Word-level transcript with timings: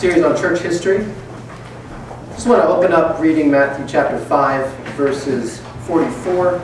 series 0.00 0.24
on 0.24 0.34
church 0.34 0.60
history. 0.60 1.04
I 1.04 2.32
Just 2.32 2.46
want 2.46 2.62
to 2.62 2.68
open 2.68 2.90
up 2.90 3.20
reading 3.20 3.50
Matthew 3.50 3.86
chapter 3.86 4.18
5, 4.18 4.66
verses 4.96 5.60
44 5.86 6.56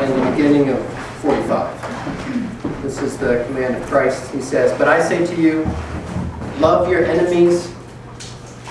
and 0.00 0.12
the 0.12 0.30
beginning 0.32 0.68
of 0.70 0.84
45. 1.20 2.82
This 2.82 3.00
is 3.00 3.16
the 3.18 3.44
command 3.46 3.76
of 3.76 3.88
Christ. 3.88 4.34
He 4.34 4.40
says, 4.40 4.76
But 4.76 4.88
I 4.88 5.00
say 5.00 5.24
to 5.24 5.40
you, 5.40 5.62
love 6.58 6.88
your 6.90 7.04
enemies 7.04 7.72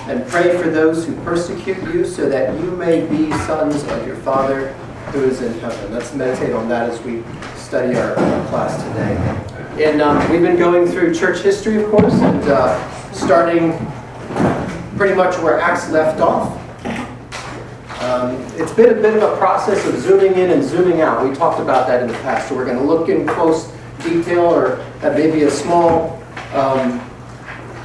and 0.00 0.28
pray 0.28 0.58
for 0.62 0.68
those 0.68 1.06
who 1.06 1.16
persecute 1.24 1.82
you, 1.94 2.04
so 2.04 2.28
that 2.28 2.52
you 2.60 2.70
may 2.72 3.06
be 3.06 3.30
sons 3.46 3.82
of 3.84 4.06
your 4.06 4.16
Father 4.16 4.74
who 5.12 5.24
is 5.24 5.40
in 5.40 5.58
heaven. 5.60 5.90
Let's 5.90 6.12
meditate 6.12 6.52
on 6.52 6.68
that 6.68 6.90
as 6.90 7.00
we 7.00 7.22
study 7.56 7.96
our 7.96 8.14
class 8.48 8.76
today. 8.88 9.86
And 9.86 10.02
um, 10.02 10.30
we've 10.30 10.42
been 10.42 10.58
going 10.58 10.86
through 10.86 11.14
church 11.14 11.38
history, 11.38 11.82
of 11.82 11.90
course, 11.90 12.12
and 12.12 12.42
uh, 12.42 13.12
starting 13.12 13.72
pretty 15.02 15.16
much 15.16 15.36
where 15.40 15.58
Acts 15.58 15.90
left 15.90 16.20
off. 16.20 16.56
Um, 18.04 18.36
it's 18.54 18.70
been 18.70 18.96
a 18.96 19.02
bit 19.02 19.16
of 19.16 19.24
a 19.24 19.36
process 19.36 19.84
of 19.84 19.98
zooming 19.98 20.34
in 20.34 20.50
and 20.52 20.62
zooming 20.62 21.00
out. 21.00 21.28
We 21.28 21.34
talked 21.34 21.58
about 21.58 21.88
that 21.88 22.02
in 22.02 22.06
the 22.06 22.14
past, 22.18 22.48
so 22.48 22.54
we're 22.54 22.64
going 22.64 22.78
to 22.78 22.84
look 22.84 23.08
in 23.08 23.26
close 23.26 23.72
detail 24.04 24.42
or 24.42 24.76
at 25.02 25.14
maybe 25.18 25.42
a 25.42 25.50
small 25.50 26.22
um, 26.52 27.04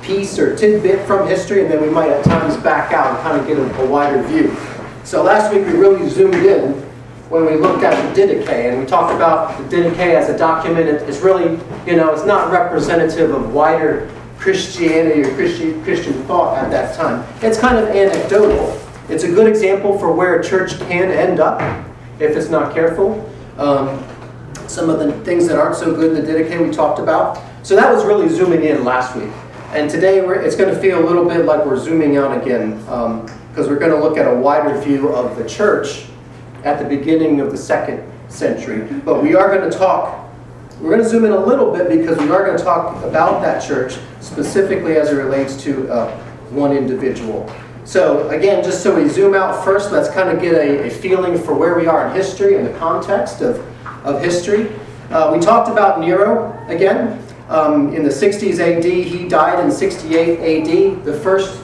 piece 0.04 0.38
or 0.38 0.56
tidbit 0.56 1.08
from 1.08 1.28
history, 1.28 1.64
and 1.64 1.72
then 1.72 1.82
we 1.82 1.90
might 1.90 2.12
at 2.12 2.24
times 2.24 2.56
back 2.58 2.94
out 2.94 3.16
and 3.16 3.18
kind 3.24 3.42
of 3.42 3.48
get 3.48 3.58
a, 3.58 3.84
a 3.84 3.90
wider 3.90 4.22
view. 4.22 4.56
So 5.04 5.24
last 5.24 5.52
week 5.52 5.66
we 5.66 5.72
really 5.72 6.08
zoomed 6.08 6.36
in 6.36 6.74
when 7.30 7.48
we 7.48 7.56
looked 7.56 7.84
at 7.84 8.14
the 8.14 8.22
Didache, 8.22 8.70
and 8.70 8.80
we 8.80 8.86
talked 8.86 9.12
about 9.16 9.58
the 9.58 9.76
Didache 9.76 10.14
as 10.14 10.30
a 10.30 10.38
document. 10.38 10.88
It's 10.88 11.22
really, 11.22 11.60
you 11.88 11.96
know, 11.96 12.14
it's 12.14 12.26
not 12.26 12.52
representative 12.52 13.34
of 13.34 13.56
wider 13.56 14.08
Christianity 14.48 15.24
or 15.24 15.36
Christian, 15.36 15.84
Christian 15.84 16.14
thought 16.24 16.58
at 16.58 16.72
that 16.72 16.96
time. 16.96 17.28
It's 17.42 17.60
kind 17.60 17.78
of 17.78 17.90
anecdotal. 17.90 18.80
It's 19.10 19.26
a 19.26 19.28
good 19.28 19.46
example 19.46 20.00
for 20.00 20.14
where 20.14 20.40
a 20.40 20.44
church 20.44 20.80
can 20.80 21.12
end 21.12 21.42
up 21.42 21.60
if 22.22 22.34
it's 22.34 22.48
not 22.48 22.74
careful. 22.74 23.30
Um, 23.58 24.02
some 24.66 24.90
of 24.90 25.00
the 25.00 25.12
things 25.26 25.50
that 25.50 25.60
aren't 25.60 25.76
so 25.76 25.94
good 25.94 26.16
in 26.16 26.26
the 26.26 26.32
Didache 26.32 26.66
we 26.66 26.74
talked 26.74 27.00
about. 27.00 27.44
So 27.62 27.76
that 27.76 27.94
was 27.94 28.06
really 28.06 28.30
zooming 28.30 28.64
in 28.64 28.86
last 28.86 29.18
week. 29.18 29.34
And 29.74 29.90
today 29.90 30.20
it's 30.20 30.56
going 30.56 30.74
to 30.74 30.80
feel 30.80 31.04
a 31.04 31.06
little 31.06 31.28
bit 31.28 31.44
like 31.44 31.66
we're 31.66 31.78
zooming 31.78 32.16
out 32.16 32.42
again 32.42 32.78
because 32.78 33.68
um, 33.68 33.68
we're 33.68 33.80
going 33.80 33.92
to 33.92 34.00
look 34.00 34.18
at 34.18 34.30
a 34.32 34.34
wider 34.34 34.80
view 34.80 35.10
of 35.10 35.36
the 35.36 35.46
church 35.46 36.06
at 36.64 36.80
the 36.80 36.86
beginning 36.86 37.42
of 37.42 37.52
the 37.52 37.58
second 37.58 38.10
century. 38.30 38.88
But 39.04 39.22
we 39.22 39.36
are 39.36 39.54
going 39.54 39.70
to 39.70 39.78
talk, 39.78 40.17
we're 40.80 40.92
going 40.92 41.02
to 41.02 41.10
zoom 41.10 41.26
in 41.26 41.32
a 41.32 41.46
little 41.46 41.72
bit 41.72 41.90
because 41.90 42.18
we 42.20 42.30
are 42.30 42.46
going 42.46 42.58
to 42.58 42.64
talk 42.64 43.04
about 43.04 43.42
that 43.42 43.66
church 43.66 43.98
specifically 44.22 44.96
as 44.96 45.10
it 45.10 45.16
relates 45.16 45.62
to 45.64 45.90
uh, 45.92 46.16
one 46.52 46.72
individual. 46.72 47.52
So 47.84 48.30
again, 48.30 48.64
just 48.64 48.84
so 48.84 48.96
we 48.96 49.10
zoom 49.10 49.34
out 49.34 49.64
first, 49.64 49.92
let's 49.92 50.10
kind 50.10 50.30
of 50.30 50.40
get 50.40 50.54
a, 50.54 50.88
a 50.88 50.90
feeling 50.90 51.38
for 51.38 51.56
where 51.56 51.76
we 51.76 51.88
are 51.88 52.08
in 52.08 52.14
history 52.14 52.58
and 52.58 52.68
the 52.68 52.78
context 52.78 53.42
of, 53.42 53.60
of 54.06 54.22
history. 54.22 54.72
Uh, 55.10 55.32
we 55.34 55.40
talked 55.40 55.70
about 55.70 56.00
Nero 56.00 56.54
again. 56.68 57.24
Um, 57.50 57.94
in 57.96 58.04
the 58.04 58.10
60s 58.10 58.60
AD, 58.60 58.84
he 58.84 59.28
died 59.28 59.64
in 59.64 59.72
68 59.72 60.40
AD, 60.40 61.06
the 61.06 61.18
first 61.22 61.60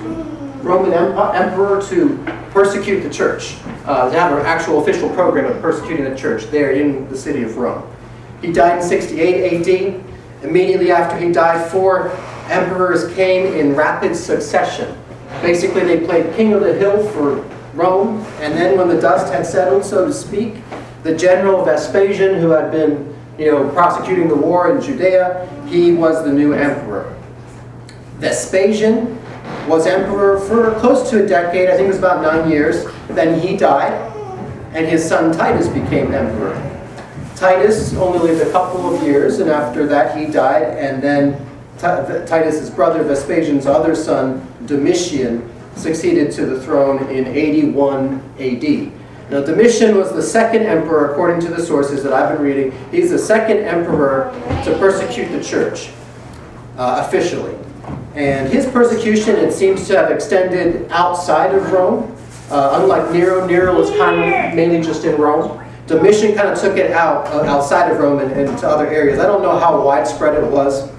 Roman 0.63 0.93
emperor 0.93 1.81
to 1.89 2.17
persecute 2.51 3.01
the 3.01 3.09
church, 3.09 3.57
uh, 3.85 4.09
to 4.09 4.17
have 4.17 4.31
an 4.31 4.45
actual 4.45 4.81
official 4.81 5.09
program 5.09 5.51
of 5.51 5.61
persecuting 5.61 6.05
the 6.05 6.15
church 6.15 6.45
there 6.45 6.71
in 6.71 7.07
the 7.09 7.17
city 7.17 7.43
of 7.43 7.57
Rome. 7.57 7.83
He 8.43 8.51
died 8.51 8.81
in 8.81 8.83
68 8.83 9.67
AD. 9.67 10.03
Immediately 10.43 10.91
after 10.91 11.17
he 11.17 11.31
died, 11.31 11.71
four 11.71 12.09
emperors 12.49 13.11
came 13.15 13.53
in 13.53 13.73
rapid 13.73 14.17
succession. 14.17 14.97
Basically, 15.41 15.83
they 15.83 16.05
played 16.05 16.35
king 16.35 16.51
of 16.51 16.59
the 16.59 16.73
hill 16.73 17.07
for 17.11 17.37
Rome, 17.73 18.19
and 18.41 18.53
then 18.53 18.77
when 18.77 18.89
the 18.89 18.99
dust 18.99 19.31
had 19.31 19.47
settled, 19.47 19.85
so 19.85 20.05
to 20.05 20.13
speak, 20.13 20.55
the 21.03 21.15
general 21.15 21.63
Vespasian, 21.63 22.39
who 22.39 22.49
had 22.49 22.69
been 22.69 23.15
you 23.39 23.49
know, 23.49 23.69
prosecuting 23.69 24.27
the 24.27 24.35
war 24.35 24.75
in 24.75 24.81
Judea, 24.81 25.49
he 25.65 25.93
was 25.93 26.25
the 26.25 26.31
new 26.31 26.51
emperor. 26.51 27.17
Vespasian 28.17 29.17
was 29.69 29.87
emperor 29.87 30.39
for 30.41 30.77
close 30.81 31.09
to 31.09 31.23
a 31.23 31.27
decade, 31.27 31.69
I 31.69 31.77
think 31.77 31.85
it 31.85 31.87
was 31.87 31.97
about 31.97 32.21
nine 32.21 32.51
years. 32.51 32.85
Then 33.07 33.39
he 33.39 33.55
died, 33.55 33.93
and 34.73 34.85
his 34.85 35.07
son 35.07 35.31
Titus 35.31 35.69
became 35.69 36.13
emperor. 36.13 36.72
Titus 37.43 37.93
only 37.95 38.19
lived 38.19 38.47
a 38.47 38.49
couple 38.53 38.95
of 38.95 39.03
years, 39.03 39.39
and 39.39 39.49
after 39.49 39.85
that 39.85 40.17
he 40.17 40.27
died, 40.27 40.63
and 40.77 41.03
then 41.03 41.45
Titus's 41.77 42.69
brother 42.69 43.03
Vespasian's 43.03 43.65
other 43.65 43.95
son 43.95 44.47
Domitian 44.65 45.51
succeeded 45.75 46.31
to 46.31 46.45
the 46.45 46.61
throne 46.61 47.05
in 47.09 47.27
81 47.27 48.23
AD. 48.39 48.93
Now, 49.29 49.43
Domitian 49.43 49.97
was 49.97 50.13
the 50.13 50.21
second 50.21 50.61
emperor, 50.61 51.11
according 51.11 51.41
to 51.41 51.49
the 51.49 51.61
sources 51.61 52.01
that 52.03 52.13
I've 52.13 52.33
been 52.33 52.41
reading. 52.41 52.71
He's 52.91 53.09
the 53.09 53.19
second 53.19 53.57
emperor 53.57 54.31
to 54.63 54.77
persecute 54.79 55.27
the 55.37 55.43
church 55.43 55.89
uh, 56.77 57.03
officially. 57.05 57.57
And 58.15 58.47
his 58.47 58.67
persecution, 58.67 59.35
it 59.35 59.51
seems 59.51 59.85
to 59.89 59.97
have 59.97 60.11
extended 60.11 60.89
outside 60.91 61.53
of 61.53 61.73
Rome. 61.73 62.15
Uh, 62.49 62.79
unlike 62.81 63.11
Nero, 63.11 63.45
Nero 63.45 63.77
was 63.77 63.89
kind 63.89 64.15
of 64.15 64.55
mainly 64.55 64.81
just 64.81 65.03
in 65.03 65.19
Rome. 65.19 65.59
Domitian 65.87 66.33
kind 66.33 66.47
of 66.47 66.59
took 66.59 66.77
it 66.77 66.91
out 66.91 67.27
uh, 67.27 67.43
outside 67.43 67.91
of 67.91 67.99
Rome 67.99 68.19
and, 68.19 68.31
and, 68.31 68.57
to 68.59 68.67
other 68.67 68.87
areas. 68.87 69.19
I 69.19 69.25
don't 69.25 69.41
know 69.41 69.59
how 69.59 69.83
widespread 69.83 70.41
it 70.41 70.49
was, 70.49 70.89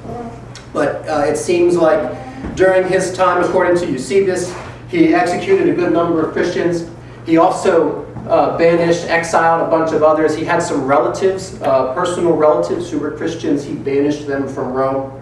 but 0.72 1.08
uh, 1.08 1.24
it 1.26 1.36
seems 1.36 1.76
like 1.76 2.54
during 2.54 2.86
his 2.86 3.16
time, 3.16 3.42
according 3.42 3.78
to 3.78 3.90
Eusebius, 3.90 4.54
he 4.88 5.14
executed 5.14 5.68
a 5.70 5.74
good 5.74 5.92
number 5.92 6.26
of 6.26 6.32
Christians. 6.32 6.88
He 7.24 7.38
also 7.38 8.04
uh, 8.28 8.58
banished, 8.58 9.04
exiled 9.06 9.66
a 9.66 9.70
bunch 9.70 9.92
of 9.92 10.02
others. 10.02 10.36
He 10.36 10.44
had 10.44 10.62
some 10.62 10.84
relatives, 10.84 11.60
uh, 11.62 11.94
personal 11.94 12.34
relatives 12.34 12.90
who 12.90 12.98
were 12.98 13.10
Christians. 13.10 13.64
He 13.64 13.74
banished 13.74 14.26
them 14.26 14.46
from 14.46 14.72
Rome. 14.72 15.20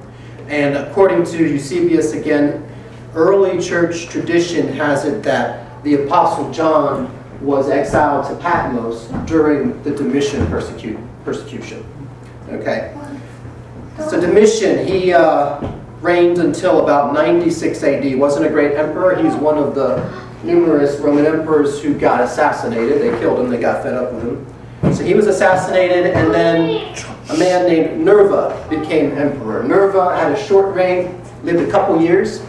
And 0.48 0.76
according 0.76 1.24
to 1.26 1.38
Eusebius, 1.38 2.12
again, 2.12 2.68
early 3.14 3.60
church 3.60 4.08
tradition 4.08 4.68
has 4.74 5.04
it 5.04 5.22
that 5.22 5.82
the 5.84 6.04
Apostle 6.04 6.52
John 6.52 7.21
was 7.42 7.68
exiled 7.68 8.26
to 8.28 8.36
Patmos 8.36 9.06
during 9.26 9.82
the 9.82 9.90
Domitian 9.90 10.46
persecution. 10.46 11.84
Okay. 12.50 12.94
So 14.08 14.20
Domitian, 14.20 14.86
he 14.86 15.12
uh, 15.12 15.72
reigned 16.00 16.38
until 16.38 16.82
about 16.82 17.12
96 17.12 17.82
AD. 17.82 18.18
Wasn't 18.18 18.46
a 18.46 18.48
great 18.48 18.76
emperor. 18.76 19.22
He's 19.22 19.34
one 19.34 19.58
of 19.58 19.74
the 19.74 20.02
numerous 20.42 20.98
Roman 20.98 21.26
emperors 21.26 21.82
who 21.82 21.98
got 21.98 22.20
assassinated. 22.20 23.00
They 23.00 23.18
killed 23.20 23.40
him, 23.40 23.50
they 23.50 23.60
got 23.60 23.82
fed 23.82 23.94
up 23.94 24.12
with 24.12 24.24
him. 24.24 24.94
So 24.94 25.04
he 25.04 25.14
was 25.14 25.28
assassinated, 25.28 26.06
and 26.06 26.34
then 26.34 26.96
a 27.30 27.38
man 27.38 27.66
named 27.68 28.04
Nerva 28.04 28.66
became 28.68 29.12
emperor. 29.12 29.62
Nerva 29.62 30.16
had 30.16 30.32
a 30.32 30.46
short 30.46 30.74
reign, 30.74 31.22
lived 31.44 31.68
a 31.68 31.70
couple 31.70 32.02
years, 32.02 32.42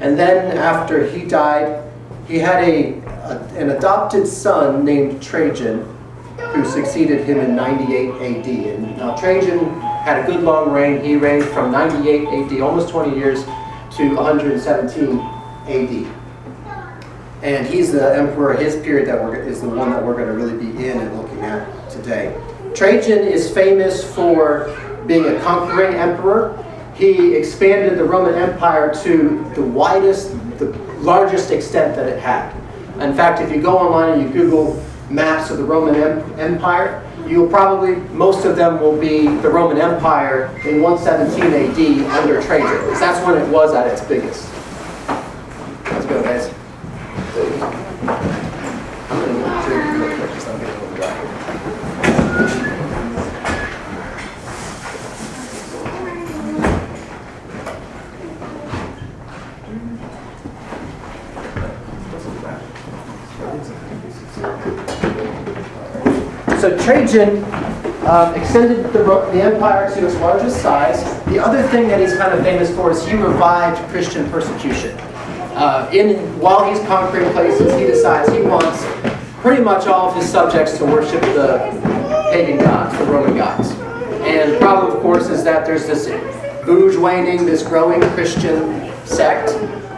and 0.00 0.16
then 0.16 0.56
after 0.56 1.06
he 1.06 1.24
died, 1.24 1.82
he 2.28 2.38
had 2.38 2.62
a, 2.62 2.98
a 2.98 3.01
an 3.32 3.70
adopted 3.70 4.26
son 4.26 4.84
named 4.84 5.22
Trajan 5.22 5.86
who 6.54 6.64
succeeded 6.64 7.24
him 7.24 7.38
in 7.38 7.56
98 7.56 8.10
AD. 8.10 8.46
And 8.46 8.96
now 8.96 9.16
Trajan 9.16 9.80
had 9.80 10.24
a 10.24 10.26
good 10.26 10.42
long 10.42 10.70
reign. 10.70 11.02
He 11.02 11.16
reigned 11.16 11.44
from 11.46 11.72
98 11.72 12.28
AD, 12.28 12.60
almost 12.60 12.90
20 12.90 13.16
years, 13.16 13.44
to 13.96 14.14
117 14.14 15.18
AD. 15.68 16.06
And 17.42 17.66
he's 17.66 17.92
the 17.92 18.14
emperor, 18.16 18.54
his 18.54 18.76
period 18.76 19.08
that 19.08 19.20
we're, 19.22 19.36
is 19.36 19.60
the 19.60 19.68
one 19.68 19.90
that 19.90 20.04
we're 20.04 20.14
going 20.14 20.28
to 20.28 20.34
really 20.34 20.56
be 20.56 20.86
in 20.86 20.98
and 20.98 21.16
looking 21.16 21.40
at 21.40 21.90
today. 21.90 22.38
Trajan 22.74 23.18
is 23.18 23.50
famous 23.50 24.04
for 24.14 25.02
being 25.06 25.26
a 25.26 25.40
conquering 25.40 25.94
emperor. 25.94 26.64
He 26.94 27.34
expanded 27.34 27.98
the 27.98 28.04
Roman 28.04 28.34
Empire 28.34 28.94
to 29.02 29.50
the 29.54 29.62
widest, 29.62 30.30
the 30.58 30.70
largest 31.00 31.50
extent 31.50 31.96
that 31.96 32.06
it 32.06 32.20
had. 32.20 32.54
In 33.00 33.14
fact, 33.14 33.40
if 33.40 33.50
you 33.50 33.60
go 33.60 33.78
online 33.78 34.20
and 34.20 34.22
you 34.22 34.28
Google 34.30 34.82
maps 35.10 35.50
of 35.50 35.58
the 35.58 35.64
Roman 35.64 35.94
Empire, 36.38 37.02
you'll 37.26 37.48
probably, 37.48 37.96
most 38.14 38.44
of 38.44 38.56
them 38.56 38.80
will 38.80 38.98
be 38.98 39.26
the 39.26 39.48
Roman 39.48 39.78
Empire 39.78 40.46
in 40.66 40.80
117 40.80 41.42
AD 41.52 41.78
under 42.18 42.40
Trajan, 42.42 42.66
because 42.84 43.00
that's 43.00 43.26
when 43.26 43.36
it 43.40 43.48
was 43.48 43.74
at 43.74 43.86
its 43.86 44.02
biggest. 44.02 44.48
Let's 45.84 46.06
go, 46.06 46.22
guys. 46.22 46.52
Trajan 67.12 67.44
um, 68.06 68.34
extended 68.34 68.84
the, 68.86 69.02
the 69.32 69.42
empire 69.42 69.94
to 69.94 70.06
its 70.06 70.14
largest 70.16 70.62
size. 70.62 71.02
The 71.26 71.38
other 71.38 71.62
thing 71.68 71.86
that 71.88 72.00
he's 72.00 72.16
kind 72.16 72.32
of 72.32 72.42
famous 72.42 72.74
for 72.74 72.90
is 72.90 73.06
he 73.06 73.14
revived 73.14 73.78
Christian 73.90 74.30
persecution. 74.30 74.96
uh, 75.54 75.90
in 75.92 76.16
while 76.40 76.68
he's 76.68 76.82
conquering 76.86 77.30
places, 77.32 77.74
he 77.74 77.86
decides 77.86 78.32
he 78.32 78.40
wants 78.40 78.86
pretty 79.42 79.62
much 79.62 79.86
all 79.86 80.08
of 80.08 80.16
his 80.16 80.26
subjects 80.26 80.78
to 80.78 80.86
worship 80.86 81.20
the 81.20 81.58
pagan 82.32 82.56
gods, 82.58 82.96
the 82.98 83.04
Roman 83.04 83.36
gods. 83.36 83.72
And 84.22 84.52
the 84.54 84.58
problem, 84.58 84.96
of 84.96 85.02
course, 85.02 85.28
is 85.28 85.44
that 85.44 85.66
there's 85.66 85.86
this 85.86 86.08
bourgeoising, 86.64 87.44
this 87.44 87.62
growing 87.62 88.00
Christian 88.12 88.90
sect, 89.04 89.50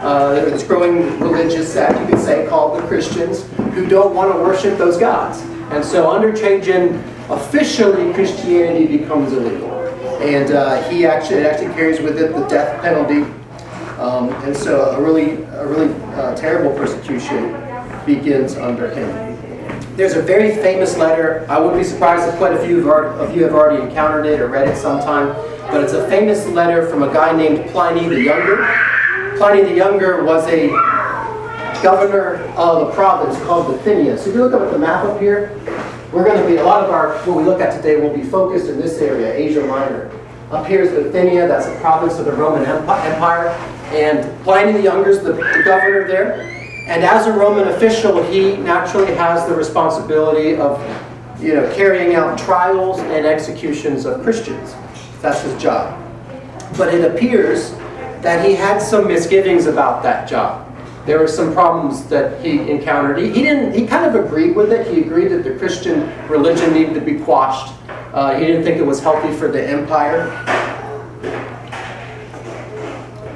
uh, 0.03 0.33
this 0.33 0.63
growing 0.63 1.17
religious 1.21 1.71
sect, 1.71 1.97
you 2.01 2.07
could 2.07 2.19
say, 2.19 2.45
called 2.47 2.81
the 2.81 2.85
Christians, 2.87 3.47
who 3.73 3.87
don't 3.87 4.13
want 4.13 4.33
to 4.33 4.39
worship 4.39 4.77
those 4.77 4.97
gods. 4.97 5.41
And 5.75 5.83
so 5.83 6.09
under 6.09 6.33
Trajan, 6.33 7.03
officially 7.29 8.13
Christianity 8.13 8.97
becomes 8.97 9.33
illegal. 9.33 9.71
And 10.21 10.51
uh, 10.51 10.81
he 10.89 11.05
actually, 11.05 11.41
it 11.41 11.47
actually 11.47 11.73
carries 11.73 11.99
with 11.99 12.17
it 12.17 12.33
the 12.33 12.47
death 12.47 12.81
penalty. 12.81 13.23
Um, 13.99 14.29
and 14.45 14.55
so 14.55 14.91
a 14.91 15.01
really, 15.01 15.43
a 15.43 15.67
really 15.67 15.93
uh, 16.13 16.33
terrible 16.37 16.73
persecution 16.77 17.49
begins 18.05 18.55
under 18.55 18.89
him. 18.89 19.35
There's 19.97 20.13
a 20.13 20.21
very 20.21 20.55
famous 20.55 20.95
letter. 20.95 21.45
I 21.49 21.59
wouldn't 21.59 21.77
be 21.77 21.83
surprised 21.83 22.25
if 22.31 22.37
quite 22.37 22.53
a 22.53 22.65
few 22.65 22.89
of 22.89 23.35
you 23.35 23.43
have 23.43 23.53
already 23.53 23.83
encountered 23.83 24.27
it 24.27 24.39
or 24.39 24.47
read 24.47 24.69
it 24.69 24.77
sometime. 24.77 25.27
But 25.71 25.83
it's 25.83 25.93
a 25.93 26.07
famous 26.07 26.47
letter 26.47 26.87
from 26.87 27.03
a 27.03 27.11
guy 27.11 27.35
named 27.35 27.69
Pliny 27.71 28.07
the 28.07 28.21
Younger. 28.21 28.65
Pliny 29.35 29.63
the 29.63 29.75
Younger 29.75 30.23
was 30.23 30.47
a 30.47 30.69
governor 31.81 32.35
of 32.55 32.89
a 32.89 32.93
province 32.93 33.37
called 33.45 33.67
Bithynia. 33.67 34.17
So 34.17 34.29
if 34.29 34.35
you 34.35 34.43
look 34.43 34.53
up 34.53 34.61
at 34.61 34.71
the 34.71 34.79
map 34.79 35.05
up 35.05 35.19
here, 35.19 35.59
we're 36.11 36.23
going 36.23 36.41
to 36.41 36.47
be, 36.47 36.57
a 36.57 36.63
lot 36.63 36.83
of 36.83 36.89
our, 36.91 37.17
what 37.25 37.37
we 37.37 37.43
look 37.43 37.61
at 37.61 37.75
today 37.75 37.99
will 37.99 38.15
be 38.15 38.23
focused 38.23 38.67
in 38.67 38.79
this 38.79 38.99
area, 38.99 39.33
Asia 39.33 39.65
Minor. 39.65 40.11
Up 40.51 40.65
here 40.65 40.81
is 40.81 40.91
Bithynia, 40.91 41.47
that's 41.47 41.65
a 41.65 41.75
province 41.79 42.17
of 42.19 42.25
the 42.25 42.31
Roman 42.31 42.65
Empire. 42.65 43.49
And 43.91 44.43
Pliny 44.43 44.71
the 44.71 44.81
Younger 44.81 45.09
is 45.09 45.23
the, 45.23 45.33
the 45.33 45.63
governor 45.65 46.07
there. 46.07 46.41
And 46.87 47.03
as 47.03 47.27
a 47.27 47.33
Roman 47.33 47.67
official, 47.69 48.23
he 48.23 48.55
naturally 48.57 49.13
has 49.15 49.47
the 49.49 49.55
responsibility 49.55 50.55
of 50.55 50.79
you 51.39 51.55
know, 51.55 51.73
carrying 51.75 52.15
out 52.15 52.37
trials 52.37 52.99
and 52.99 53.25
executions 53.25 54.05
of 54.05 54.21
Christians. 54.21 54.73
That's 55.21 55.41
his 55.41 55.61
job. 55.61 56.01
But 56.77 56.93
it 56.93 57.11
appears 57.11 57.71
that 58.21 58.45
he 58.45 58.55
had 58.55 58.79
some 58.81 59.07
misgivings 59.07 59.65
about 59.65 60.03
that 60.03 60.29
job 60.29 60.64
there 61.05 61.19
were 61.19 61.27
some 61.27 61.53
problems 61.53 62.05
that 62.07 62.43
he 62.43 62.69
encountered. 62.69 63.19
He, 63.19 63.31
he, 63.31 63.43
didn't. 63.43 63.73
He 63.73 63.85
kind 63.85 64.05
of 64.05 64.25
agreed 64.25 64.55
with 64.55 64.71
it. 64.71 64.91
He 64.91 65.01
agreed 65.01 65.29
that 65.29 65.43
the 65.43 65.55
Christian 65.57 66.11
religion 66.27 66.73
needed 66.73 66.95
to 66.95 67.01
be 67.01 67.19
quashed. 67.19 67.73
Uh, 68.11 68.39
he 68.39 68.45
didn't 68.47 68.63
think 68.63 68.77
it 68.77 68.85
was 68.85 69.01
healthy 69.01 69.31
for 69.37 69.47
the 69.47 69.63
empire. 69.67 70.29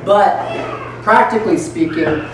But 0.04 1.04
practically 1.04 1.58
speaking, 1.58 2.26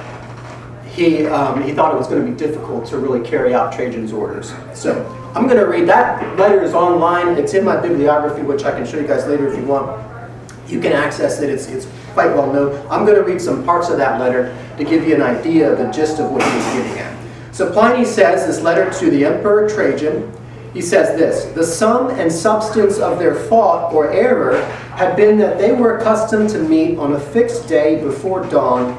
he 0.88 1.26
um, 1.26 1.62
he 1.64 1.74
thought 1.74 1.94
it 1.94 1.98
was 1.98 2.08
going 2.08 2.26
to 2.26 2.32
be 2.32 2.38
difficult 2.38 2.86
to 2.88 2.98
really 2.98 3.28
carry 3.28 3.54
out 3.54 3.74
Trajan's 3.74 4.14
orders. 4.14 4.54
So 4.74 5.06
I'm 5.36 5.48
going 5.48 5.60
to 5.60 5.66
read 5.66 5.90
that 5.90 6.38
letter 6.40 6.62
is 6.62 6.74
online. 6.74 7.38
It's 7.38 7.54
in 7.54 7.66
my 7.66 7.76
bibliography, 7.76 8.44
which 8.44 8.64
I 8.64 8.72
can 8.72 8.86
show 8.86 8.98
you 8.98 9.08
guys 9.08 9.28
later 9.28 9.52
if 9.52 9.60
you 9.60 9.66
want. 9.66 10.15
You 10.68 10.80
can 10.80 10.94
access 10.94 11.42
it. 11.42 11.50
It's 11.50 11.68
it's 11.68 11.88
quite 12.14 12.34
well 12.34 12.52
known. 12.52 12.76
I'm 12.90 13.06
going 13.06 13.18
to 13.18 13.24
read 13.24 13.42
some 13.42 13.64
parts 13.64 13.90
of 13.90 13.98
that 13.98 14.20
letter 14.20 14.56
to 14.78 14.84
give 14.84 15.08
you 15.08 15.16
an 15.16 15.22
idea 15.22 15.72
of 15.72 15.78
the 15.78 15.92
gist 15.92 16.20
of 16.20 16.32
what 16.32 16.42
he 16.44 16.56
was 16.56 16.66
getting 16.66 17.00
at. 17.00 17.16
So 17.54 17.72
Pliny 17.72 18.04
says, 18.04 18.48
this 18.48 18.62
letter 18.62 18.92
to 19.00 19.10
the 19.10 19.24
Emperor 19.26 19.70
Trajan, 19.70 20.32
he 20.74 20.82
says 20.82 21.18
this 21.18 21.46
The 21.56 21.64
sum 21.64 22.10
and 22.10 22.32
substance 22.32 22.98
of 22.98 23.18
their 23.18 23.34
fault 23.34 23.94
or 23.94 24.12
error 24.12 24.62
had 24.96 25.16
been 25.16 25.38
that 25.38 25.58
they 25.58 25.72
were 25.72 25.98
accustomed 25.98 26.50
to 26.50 26.60
meet 26.60 26.98
on 26.98 27.14
a 27.14 27.20
fixed 27.20 27.68
day 27.68 28.04
before 28.04 28.46
dawn 28.48 28.92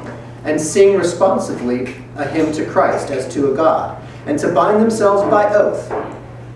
and 0.43 0.59
sing 0.59 0.95
responsively 0.97 1.95
a 2.15 2.25
hymn 2.25 2.51
to 2.53 2.65
Christ 2.65 3.11
as 3.11 3.31
to 3.33 3.51
a 3.51 3.55
God, 3.55 4.01
and 4.25 4.39
to 4.39 4.51
bind 4.53 4.81
themselves 4.81 5.29
by 5.29 5.53
oath, 5.53 5.91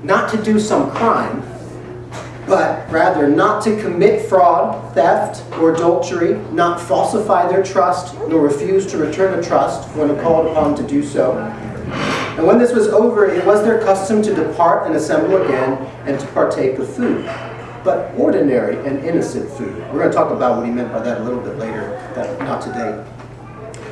not 0.02 0.31
to 0.31 0.42
do 0.42 0.60
some 0.60 0.90
crime, 0.92 1.44
but 2.51 2.92
rather 2.92 3.30
not 3.30 3.63
to 3.63 3.81
commit 3.81 4.27
fraud, 4.27 4.94
theft, 4.94 5.42
or 5.53 5.74
adultery, 5.74 6.33
not 6.51 6.81
falsify 6.81 7.48
their 7.48 7.63
trust, 7.63 8.13
nor 8.27 8.42
refuse 8.42 8.86
to 8.86 8.98
return 8.98 9.39
a 9.39 9.42
trust 9.42 9.88
when 9.95 10.13
called 10.19 10.48
upon 10.48 10.75
to 10.75 10.86
do 10.86 11.01
so. 11.01 11.38
And 11.38 12.45
when 12.45 12.59
this 12.59 12.74
was 12.74 12.89
over, 12.89 13.25
it 13.25 13.45
was 13.45 13.63
their 13.63 13.81
custom 13.81 14.21
to 14.24 14.36
depart 14.36 14.86
and 14.86 14.98
assemble 14.98 15.42
again 15.42 15.77
and 16.06 16.19
to 16.19 16.27
partake 16.33 16.77
of 16.77 16.94
food, 16.94 17.24
but 17.86 18.13
ordinary 18.18 18.75
and 18.86 19.00
innocent 19.00 19.50
food. 19.51 19.77
We're 19.94 20.00
going 20.00 20.12
to 20.12 20.13
talk 20.13 20.31
about 20.31 20.57
what 20.57 20.65
he 20.65 20.74
meant 20.74 20.92
by 20.92 21.00
that 21.03 21.21
a 21.21 21.24
little 21.24 21.39
bit 21.39 21.57
later, 21.57 22.12
but 22.13 22.38
not 22.39 22.62
today. 22.62 23.01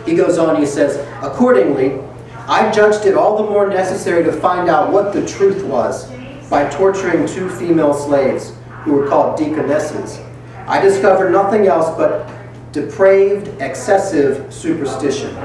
He 0.05 0.17
goes 0.17 0.37
on, 0.37 0.57
he 0.57 0.65
says, 0.65 0.97
Accordingly, 1.23 2.01
I 2.45 2.69
judged 2.73 3.05
it 3.05 3.15
all 3.15 3.37
the 3.37 3.49
more 3.49 3.69
necessary 3.69 4.25
to 4.25 4.33
find 4.33 4.69
out 4.69 4.91
what 4.91 5.13
the 5.13 5.25
truth 5.25 5.63
was 5.63 6.11
by 6.49 6.69
torturing 6.69 7.27
two 7.27 7.49
female 7.49 7.93
slaves 7.93 8.53
who 8.83 8.93
were 8.93 9.07
called 9.07 9.37
deaconesses. 9.37 10.19
I 10.67 10.81
discovered 10.81 11.31
nothing 11.31 11.67
else 11.67 11.95
but 11.97 12.29
depraved, 12.71 13.47
excessive 13.61 14.53
superstition. 14.53 15.35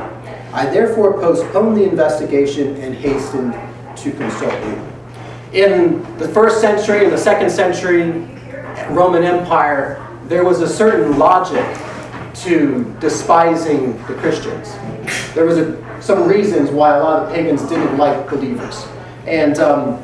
I 0.53 0.67
therefore 0.67 1.15
postponed 1.15 1.77
the 1.77 1.85
investigation 1.85 2.77
and 2.77 2.95
hastened 2.95 3.55
to 3.97 4.13
consult 4.13 4.53
you. 4.65 4.83
In 5.53 6.03
the 6.19 6.29
first 6.29 6.61
century 6.61 7.05
and 7.05 7.13
the 7.13 7.19
second 7.19 7.51
century 7.51 8.11
Roman 8.91 9.25
Empire, 9.25 10.07
there 10.27 10.45
was 10.45 10.61
a 10.61 10.69
certain 10.69 11.19
logic 11.19 11.65
to 12.35 12.95
despising 13.01 13.97
the 14.07 14.15
Christians. 14.15 14.75
There 15.35 15.45
was 15.45 15.59
a, 15.59 16.03
some 16.03 16.27
reasons 16.29 16.71
why 16.71 16.97
a 16.97 17.03
lot 17.03 17.23
of 17.23 17.35
pagans 17.35 17.63
didn't 17.63 17.97
like 17.97 18.29
believers. 18.29 18.87
And 19.27 19.59
um, 19.59 20.01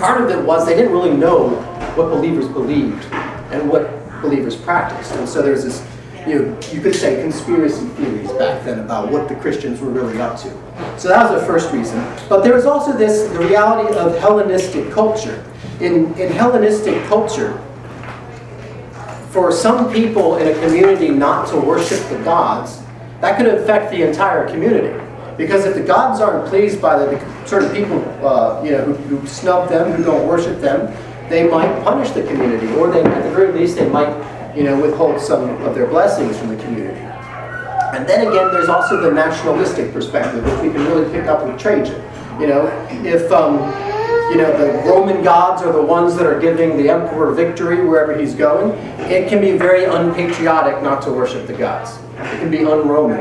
part 0.00 0.22
of 0.22 0.30
it 0.30 0.44
was 0.44 0.66
they 0.66 0.74
didn't 0.74 0.92
really 0.92 1.16
know 1.16 1.50
what 1.94 2.08
believers 2.08 2.48
believed 2.48 3.04
and 3.52 3.68
what 3.68 3.90
believers 4.22 4.56
practiced. 4.56 5.12
And 5.12 5.28
so 5.28 5.42
there's 5.42 5.64
this, 5.64 5.86
you 6.26 6.38
know, 6.38 6.60
you 6.72 6.80
could 6.80 6.94
say 6.94 7.20
conspiracy 7.20 7.86
theories 7.88 8.32
back 8.32 8.64
then 8.64 8.80
about 8.80 9.10
what 9.10 9.28
the 9.28 9.34
Christians 9.36 9.80
were 9.80 9.90
really 9.90 10.20
up 10.20 10.38
to. 10.40 10.48
So 10.98 11.08
that 11.08 11.30
was 11.30 11.40
the 11.40 11.46
first 11.46 11.72
reason. 11.72 11.98
But 12.28 12.42
there 12.42 12.54
was 12.54 12.66
also 12.66 12.96
this, 12.96 13.30
the 13.30 13.38
reality 13.38 13.94
of 13.96 14.18
Hellenistic 14.18 14.90
culture. 14.90 15.44
In, 15.80 16.12
in 16.18 16.30
Hellenistic 16.32 17.02
culture, 17.06 17.58
for 19.30 19.52
some 19.52 19.92
people 19.92 20.36
in 20.36 20.48
a 20.48 20.60
community 20.60 21.08
not 21.08 21.48
to 21.50 21.56
worship 21.56 22.00
the 22.08 22.18
gods, 22.24 22.82
that 23.20 23.36
could 23.36 23.46
affect 23.46 23.90
the 23.90 24.02
entire 24.02 24.48
community. 24.48 24.98
Because 25.40 25.64
if 25.64 25.74
the 25.74 25.80
gods 25.80 26.20
aren't 26.20 26.46
pleased 26.50 26.82
by 26.82 26.98
the, 26.98 27.46
certain 27.46 27.74
people, 27.74 27.96
uh, 28.22 28.62
you 28.62 28.72
know, 28.72 28.84
who, 28.84 29.16
who 29.16 29.26
snub 29.26 29.70
them, 29.70 29.90
who 29.92 30.04
don't 30.04 30.28
worship 30.28 30.60
them, 30.60 30.94
they 31.30 31.48
might 31.48 31.82
punish 31.82 32.10
the 32.10 32.22
community, 32.24 32.66
or 32.74 32.90
they, 32.92 33.02
at 33.02 33.22
the 33.22 33.30
very 33.30 33.50
least, 33.50 33.76
they 33.76 33.88
might, 33.88 34.14
you 34.54 34.64
know, 34.64 34.78
withhold 34.78 35.18
some 35.18 35.48
of 35.62 35.74
their 35.74 35.86
blessings 35.86 36.38
from 36.38 36.54
the 36.54 36.62
community. 36.62 37.00
And 37.00 38.06
then 38.06 38.28
again, 38.28 38.52
there's 38.52 38.68
also 38.68 39.00
the 39.00 39.10
nationalistic 39.10 39.94
perspective, 39.94 40.44
which 40.44 40.60
we 40.60 40.70
can 40.74 40.84
really 40.84 41.10
pick 41.10 41.26
up 41.26 41.46
with 41.46 41.58
Trajan. 41.58 42.02
You 42.38 42.46
know, 42.46 42.66
if 43.02 43.32
um, 43.32 43.54
you 44.30 44.36
know 44.36 44.54
the 44.58 44.90
Roman 44.90 45.24
gods 45.24 45.62
are 45.62 45.72
the 45.72 45.82
ones 45.82 46.16
that 46.16 46.26
are 46.26 46.38
giving 46.38 46.76
the 46.76 46.90
emperor 46.90 47.32
victory 47.32 47.82
wherever 47.82 48.16
he's 48.16 48.34
going, 48.34 48.72
it 49.10 49.28
can 49.30 49.40
be 49.40 49.56
very 49.56 49.84
unpatriotic 49.86 50.82
not 50.82 51.00
to 51.02 51.10
worship 51.10 51.46
the 51.46 51.54
gods. 51.54 51.98
It 52.18 52.40
can 52.40 52.50
be 52.50 52.58
un-Roman. 52.58 53.20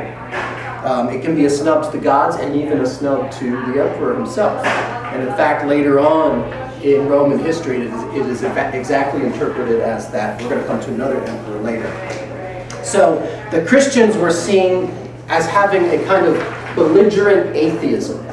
Um, 0.84 1.10
it 1.10 1.22
can 1.22 1.36
be 1.36 1.46
a 1.46 1.50
snub 1.50 1.84
to 1.84 1.98
the 1.98 2.04
gods 2.04 2.38
and 2.38 2.56
even 2.56 2.80
a 2.80 2.86
snub 2.86 3.32
to 3.34 3.52
the 3.66 3.84
emperor 3.84 4.16
himself. 4.16 4.66
And 4.66 5.28
in 5.28 5.36
fact, 5.36 5.66
later 5.66 6.00
on 6.00 6.54
in 6.82 7.08
Roman 7.08 7.40
history, 7.40 7.78
it 7.78 7.94
is, 7.94 8.04
it 8.16 8.26
is 8.28 8.44
exactly 8.44 9.26
interpreted 9.26 9.82
as 9.82 10.10
that. 10.12 10.42
We're 10.42 10.50
going 10.50 10.62
to 10.62 10.68
come 10.68 10.80
to 10.80 10.94
another 10.94 11.22
emperor 11.22 11.60
later. 11.62 12.84
So 12.84 13.20
the 13.52 13.66
Christians 13.66 14.16
were 14.16 14.32
seen 14.32 14.86
as 15.28 15.46
having 15.46 15.84
a 15.86 16.06
kind 16.06 16.26
of 16.26 16.36
belligerent 16.76 17.56
atheism. 17.56 18.26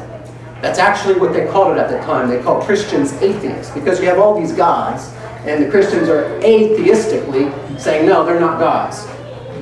That's 0.62 0.78
actually 0.78 1.18
what 1.18 1.32
they 1.32 1.46
called 1.46 1.76
it 1.76 1.80
at 1.80 1.90
the 1.90 1.98
time. 1.98 2.28
They 2.28 2.40
called 2.42 2.64
Christians 2.64 3.12
atheists 3.14 3.72
because 3.74 4.00
you 4.00 4.06
have 4.06 4.18
all 4.18 4.38
these 4.40 4.52
gods, 4.52 5.12
and 5.44 5.64
the 5.64 5.70
Christians 5.70 6.08
are 6.08 6.40
atheistically 6.40 7.50
saying, 7.78 8.06
no, 8.06 8.24
they're 8.24 8.40
not 8.40 8.58
gods. 8.58 9.06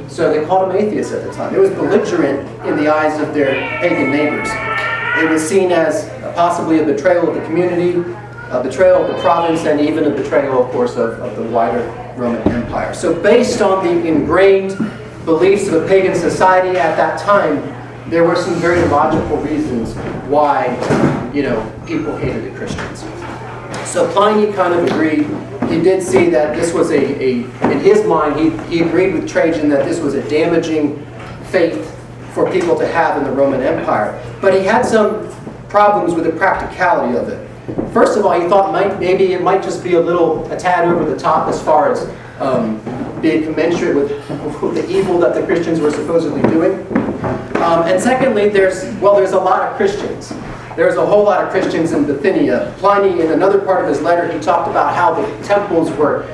So 0.09 0.33
they 0.33 0.47
called 0.47 0.71
them 0.71 0.77
atheists 0.77 1.13
at 1.13 1.25
the 1.25 1.33
time. 1.33 1.55
It 1.55 1.59
was 1.59 1.71
belligerent 1.71 2.49
in 2.67 2.77
the 2.77 2.89
eyes 2.89 3.21
of 3.21 3.35
their 3.35 3.55
pagan 3.81 4.11
neighbors. 4.11 4.49
It 5.23 5.31
was 5.31 5.47
seen 5.47 5.73
as 5.73 6.05
uh, 6.05 6.33
possibly 6.35 6.81
a 6.81 6.85
betrayal 6.85 7.29
of 7.29 7.35
the 7.35 7.45
community, 7.45 8.01
a 8.51 8.63
betrayal 8.63 9.05
of 9.05 9.09
the 9.15 9.21
province, 9.23 9.65
and 9.65 9.81
even 9.81 10.05
a 10.05 10.11
betrayal, 10.11 10.65
of 10.65 10.71
course, 10.71 10.97
of, 10.97 11.19
of 11.21 11.37
the 11.37 11.43
wider 11.45 11.83
Roman 12.17 12.43
Empire. 12.53 12.95
So 12.95 13.21
based 13.21 13.61
on 13.61 13.85
the 13.85 14.07
ingrained 14.07 14.77
beliefs 15.25 15.69
of 15.69 15.83
a 15.83 15.89
pagan 15.89 16.15
society 16.15 16.79
at 16.79 16.97
that 16.97 17.19
time, 17.21 17.57
there 18.11 18.25
were 18.25 18.37
some 18.37 18.55
very 18.57 18.87
logical 18.89 19.39
reasons 19.39 19.95
why, 20.29 20.69
you 21.33 21.43
know, 21.43 21.73
people 21.87 22.17
hated 22.17 22.45
the 22.45 22.57
Christians. 22.57 23.01
So 23.89 24.11
Pliny 24.13 24.53
kind 24.53 24.75
of 24.75 24.85
agreed 24.85 25.27
he 25.69 25.81
did 25.81 26.03
see 26.03 26.31
that 26.31 26.57
this 26.57 26.73
was 26.73 26.91
a, 26.91 27.23
a 27.23 27.33
in 27.71 27.81
his 27.81 28.05
mind, 28.07 28.39
he, 28.39 28.77
he 28.77 28.83
agreed 28.83 29.15
with 29.15 29.29
Trajan 29.29 29.69
that 29.71 29.85
this 29.85 30.01
was 30.01 30.15
a 30.15 30.29
damaging 30.29 31.05
faith 31.51 31.91
for 32.33 32.51
people 32.51 32.77
to 32.77 32.87
have 32.87 33.17
in 33.17 33.25
the 33.25 33.31
Roman 33.31 33.63
Empire. 33.63 34.21
But 34.41 34.55
he 34.55 34.65
had 34.65 34.85
some 34.85 35.29
problems 35.69 36.15
with 36.15 36.25
the 36.25 36.33
practicality 36.33 37.17
of 37.17 37.29
it. 37.29 37.49
First 37.93 38.19
of 38.19 38.27
all, 38.27 38.39
he 38.39 38.47
thought 38.49 38.73
might, 38.73 38.99
maybe 39.01 39.33
it 39.33 39.43
might 39.43 39.63
just 39.63 39.83
be 39.83 39.95
a 39.95 40.01
little, 40.01 40.51
a 40.53 40.57
tad 40.57 40.87
over 40.87 41.09
the 41.09 41.17
top 41.17 41.49
as 41.49 41.63
far 41.63 41.91
as 41.91 42.09
um, 42.41 42.81
being 43.23 43.45
commensurate 43.45 43.97
with, 43.97 44.75
the 44.75 44.91
evil 44.91 45.19
that 45.19 45.35
the 45.35 45.43
Christians 45.47 45.81
were 45.81 45.91
supposedly 45.91 46.43
doing. 46.43 46.87
Um, 47.57 47.87
and 47.87 48.03
secondly, 48.03 48.49
there's, 48.51 48.85
well, 48.97 49.17
there's 49.17 49.33
a 49.33 49.39
lot 49.39 49.63
of 49.63 49.77
Christians. 49.77 50.33
There's 50.77 50.97
a 50.97 51.07
whole 51.07 51.25
lot 51.25 51.45
of 51.45 51.51
Christians 51.51 51.93
in 51.93 52.05
Bithynia. 52.05 52.75
Pliny, 52.79 53.21
in 53.21 53.31
another 53.31 53.61
part 53.61 53.85
of 53.85 53.89
his 53.89 54.03
letter, 54.03 54.31
he 54.33 54.41
talked 54.41 54.69
about 54.69 54.95
how 54.95 55.15
the 55.15 55.45
temples 55.45 55.91
were 55.93 56.25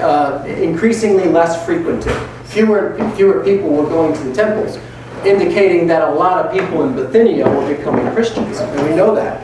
uh, 0.00 0.44
increasingly 0.46 1.26
less 1.26 1.64
frequented. 1.66 2.14
Fewer, 2.44 2.96
fewer 3.16 3.42
people 3.42 3.70
were 3.70 3.88
going 3.88 4.12
to 4.14 4.22
the 4.22 4.34
temples, 4.34 4.78
indicating 5.24 5.86
that 5.88 6.08
a 6.08 6.12
lot 6.12 6.44
of 6.44 6.52
people 6.52 6.84
in 6.84 6.94
Bithynia 6.94 7.48
were 7.48 7.76
becoming 7.76 8.06
Christians, 8.12 8.58
and 8.58 8.88
we 8.88 8.94
know 8.94 9.14
that. 9.14 9.42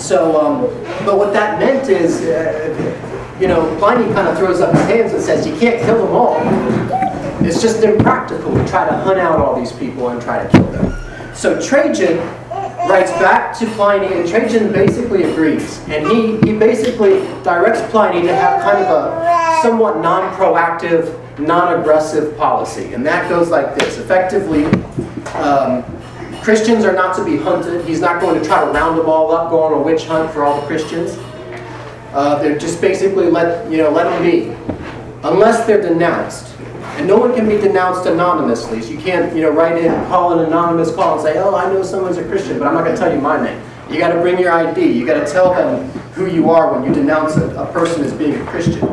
So, 0.00 0.40
um, 0.40 0.60
but 1.04 1.16
what 1.16 1.32
that 1.32 1.60
meant 1.60 1.88
is, 1.88 2.22
uh, 2.22 3.36
you 3.40 3.46
know, 3.46 3.76
Pliny 3.78 4.12
kind 4.12 4.26
of 4.28 4.38
throws 4.38 4.60
up 4.60 4.74
his 4.74 4.82
hands 4.86 5.12
and 5.12 5.22
says, 5.22 5.46
you 5.46 5.56
can't 5.56 5.80
kill 5.84 6.04
them 6.04 6.16
all. 6.16 6.36
It's 7.44 7.62
just 7.62 7.82
impractical 7.82 8.52
to 8.52 8.66
try 8.66 8.88
to 8.88 8.96
hunt 8.96 9.18
out 9.18 9.38
all 9.38 9.58
these 9.58 9.72
people 9.72 10.08
and 10.08 10.20
try 10.20 10.42
to 10.42 10.50
kill 10.50 10.66
them. 10.72 11.34
So 11.34 11.60
Trajan 11.60 12.18
writes 12.90 13.12
back 13.12 13.56
to 13.58 13.66
Pliny, 13.70 14.12
and 14.14 14.28
Trajan 14.28 14.72
basically 14.72 15.22
agrees. 15.22 15.78
And 15.88 16.06
he, 16.08 16.38
he 16.50 16.58
basically 16.58 17.20
directs 17.42 17.80
Pliny 17.90 18.22
to 18.26 18.34
have 18.34 18.62
kind 18.62 18.84
of 18.84 18.90
a 18.90 19.62
somewhat 19.62 19.98
non-proactive, 19.98 21.38
non-aggressive 21.38 22.36
policy. 22.36 22.92
And 22.92 23.06
that 23.06 23.28
goes 23.28 23.48
like 23.48 23.76
this. 23.76 23.98
Effectively, 23.98 24.64
um, 25.34 25.84
Christians 26.42 26.84
are 26.84 26.92
not 26.92 27.16
to 27.16 27.24
be 27.24 27.36
hunted. 27.36 27.84
He's 27.84 28.00
not 28.00 28.20
going 28.20 28.40
to 28.40 28.44
try 28.44 28.64
to 28.64 28.70
round 28.70 28.98
them 28.98 29.08
all 29.08 29.30
up, 29.32 29.50
go 29.50 29.62
on 29.62 29.72
a 29.72 29.78
witch 29.80 30.06
hunt 30.06 30.32
for 30.32 30.44
all 30.44 30.60
the 30.60 30.66
Christians. 30.66 31.16
Uh, 32.12 32.42
they're 32.42 32.58
just 32.58 32.80
basically 32.80 33.30
let, 33.30 33.70
you 33.70 33.76
know, 33.76 33.90
let 33.90 34.04
them 34.04 34.22
be. 34.22 34.56
Unless 35.22 35.66
they're 35.66 35.82
denounced. 35.82 36.49
No 37.06 37.16
one 37.16 37.34
can 37.34 37.48
be 37.48 37.56
denounced 37.56 38.06
anonymously. 38.06 38.82
So 38.82 38.90
you 38.90 38.98
can't, 38.98 39.34
you 39.34 39.42
know, 39.42 39.50
write 39.50 39.82
in, 39.82 39.92
call 40.06 40.38
an 40.38 40.46
anonymous 40.46 40.94
call 40.94 41.14
and 41.14 41.22
say, 41.22 41.38
oh, 41.38 41.54
I 41.54 41.72
know 41.72 41.82
someone's 41.82 42.18
a 42.18 42.24
Christian, 42.24 42.58
but 42.58 42.68
I'm 42.68 42.74
not 42.74 42.84
going 42.84 42.94
to 42.94 43.00
tell 43.00 43.12
you 43.12 43.20
my 43.20 43.42
name. 43.42 43.60
You 43.90 43.98
got 43.98 44.12
to 44.12 44.20
bring 44.20 44.38
your 44.38 44.52
ID. 44.52 44.80
You 44.92 45.06
got 45.06 45.26
to 45.26 45.32
tell 45.32 45.52
them 45.52 45.88
who 46.12 46.26
you 46.26 46.50
are 46.50 46.72
when 46.72 46.84
you 46.84 46.94
denounce 46.94 47.36
a, 47.36 47.48
a 47.56 47.72
person 47.72 48.04
as 48.04 48.12
being 48.12 48.34
a 48.34 48.44
Christian. 48.46 48.84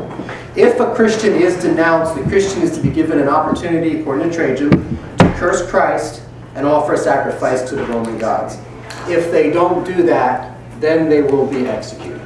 If 0.55 0.79
a 0.79 0.93
Christian 0.95 1.35
is 1.35 1.61
denounced, 1.61 2.15
the 2.15 2.23
Christian 2.23 2.63
is 2.63 2.75
to 2.75 2.81
be 2.81 2.89
given 2.89 3.19
an 3.19 3.27
opportunity, 3.27 3.99
according 3.99 4.29
to 4.29 4.35
Trajan, 4.35 4.71
to 4.71 5.33
curse 5.37 5.69
Christ 5.69 6.23
and 6.55 6.65
offer 6.65 6.93
a 6.93 6.97
sacrifice 6.97 7.61
to 7.69 7.75
the 7.75 7.85
Roman 7.85 8.17
gods. 8.17 8.57
If 9.07 9.31
they 9.31 9.51
don't 9.51 9.85
do 9.85 10.01
that, 10.03 10.57
then 10.79 11.09
they 11.09 11.21
will 11.21 11.45
be 11.45 11.67
executed. 11.67 12.21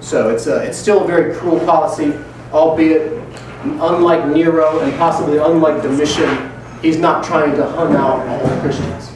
So 0.00 0.28
it's, 0.28 0.46
a, 0.46 0.62
it's 0.62 0.76
still 0.76 1.04
a 1.04 1.06
very 1.06 1.34
cruel 1.34 1.58
policy, 1.60 2.12
albeit 2.52 3.17
unlike 3.62 4.26
Nero 4.28 4.80
and 4.80 4.92
possibly 4.98 5.38
unlike 5.38 5.82
Domitian, 5.82 6.50
he's 6.82 6.98
not 6.98 7.24
trying 7.24 7.56
to 7.56 7.66
hunt 7.66 7.94
out 7.96 8.26
all 8.26 8.60
Christians. 8.60 9.12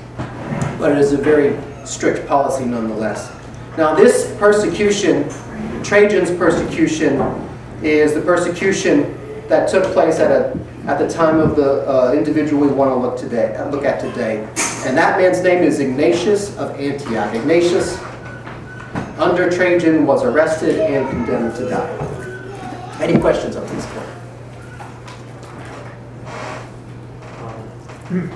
But 0.79 0.93
it 0.93 0.99
is 0.99 1.13
a 1.13 1.19
very 1.19 1.59
strict 1.85 2.27
policy 2.27 2.65
nonetheless. 2.65 3.33
Now 3.77 3.95
this 3.95 4.35
persecution, 4.39 5.29
Trajan's 5.83 6.31
persecution, 6.31 7.21
is 7.83 8.15
the 8.15 8.21
persecution 8.21 9.19
that 9.49 9.69
took 9.69 9.85
place 9.93 10.19
at, 10.19 10.31
a, 10.31 10.59
at 10.87 10.99
the 10.99 11.09
time 11.09 11.39
of 11.39 11.57
the 11.57 11.89
uh, 11.89 12.13
individual 12.13 12.67
we 12.67 12.73
want 12.73 12.91
to 12.91 12.95
look, 12.95 13.17
today, 13.19 13.55
uh, 13.57 13.69
look 13.71 13.85
at 13.85 14.01
today. 14.01 14.39
And 14.87 14.97
that 14.97 15.19
man's 15.19 15.43
name 15.43 15.63
is 15.63 15.79
Ignatius 15.81 16.57
of 16.57 16.71
Antioch. 16.79 17.35
Ignatius, 17.35 18.01
under 19.19 19.51
Trajan, 19.51 20.07
was 20.07 20.25
arrested 20.25 20.81
and 20.81 21.09
condemned 21.11 21.55
to 21.57 21.69
die. 21.69 22.99
Any 23.01 23.19
questions 23.19 23.57
on 23.57 23.65
this 23.67 23.72
point? 28.13 28.33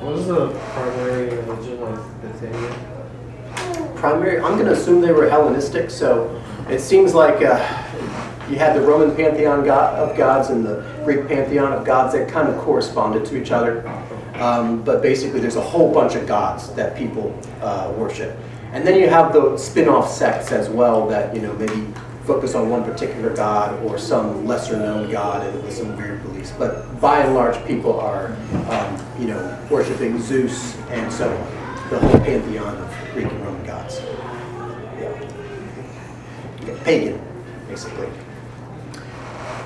What 0.00 0.12
was 0.14 0.26
the 0.26 0.48
primary 0.72 1.36
religion 1.36 1.82
of 1.82 2.22
Bithynia? 2.22 3.94
Primary, 3.96 4.38
I'm 4.38 4.54
going 4.54 4.66
to 4.66 4.72
assume 4.72 5.00
they 5.00 5.12
were 5.12 5.28
Hellenistic, 5.28 5.90
so 5.90 6.42
it 6.68 6.80
seems 6.80 7.14
like 7.14 7.44
uh, 7.44 7.58
you 8.48 8.56
had 8.56 8.74
the 8.74 8.80
Roman 8.80 9.14
pantheon 9.14 9.68
of 9.68 10.16
gods 10.16 10.48
and 10.50 10.64
the 10.64 10.82
Greek 11.04 11.28
pantheon 11.28 11.72
of 11.72 11.84
gods 11.84 12.14
that 12.14 12.28
kind 12.28 12.48
of 12.48 12.58
corresponded 12.62 13.26
to 13.26 13.40
each 13.40 13.50
other. 13.50 13.86
Um, 14.36 14.82
but 14.82 15.02
basically, 15.02 15.40
there's 15.40 15.56
a 15.56 15.60
whole 15.60 15.92
bunch 15.92 16.14
of 16.14 16.26
gods 16.26 16.72
that 16.74 16.96
people 16.96 17.38
uh, 17.60 17.92
worship. 17.96 18.38
And 18.72 18.86
then 18.86 18.98
you 18.98 19.08
have 19.08 19.34
the 19.34 19.58
spin-off 19.58 20.10
sects 20.10 20.50
as 20.50 20.70
well 20.70 21.06
that, 21.08 21.34
you 21.34 21.42
know, 21.42 21.52
maybe 21.54 21.92
focus 22.24 22.54
on 22.54 22.68
one 22.68 22.84
particular 22.84 23.34
god 23.34 23.82
or 23.84 23.98
some 23.98 24.46
lesser 24.46 24.76
known 24.76 25.10
god 25.10 25.46
and 25.46 25.62
with 25.62 25.72
some 25.72 25.96
weird 25.96 26.22
beliefs. 26.22 26.52
But 26.58 27.00
by 27.00 27.20
and 27.20 27.34
large, 27.34 27.64
people 27.66 27.98
are, 27.98 28.36
um, 28.68 29.04
you 29.18 29.26
know, 29.26 29.58
worshiping 29.70 30.20
Zeus 30.20 30.76
and 30.88 31.12
so 31.12 31.28
on, 31.30 31.90
the 31.90 31.98
whole 31.98 32.20
pantheon 32.20 32.76
of 32.76 32.94
Greek 33.12 33.26
and 33.26 33.44
Roman 33.44 33.64
gods. 33.64 34.00
Yeah. 34.98 35.28
yeah 36.66 36.84
pagan, 36.84 37.20
basically. 37.68 38.08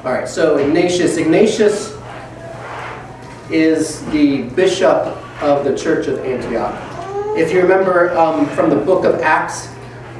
All 0.05 0.13
right, 0.13 0.29
so 0.29 0.59
Ignatius. 0.59 1.17
Ignatius 1.17 1.97
is 3.51 4.05
the 4.07 4.43
bishop 4.51 5.17
of 5.43 5.65
the 5.65 5.77
Church 5.77 6.07
of 6.07 6.19
Antioch. 6.21 6.75
If 7.37 7.53
you 7.53 7.61
remember 7.63 8.17
um, 8.17 8.47
from 8.51 8.71
the 8.71 8.77
book 8.77 9.05
of 9.05 9.21
Acts, 9.21 9.74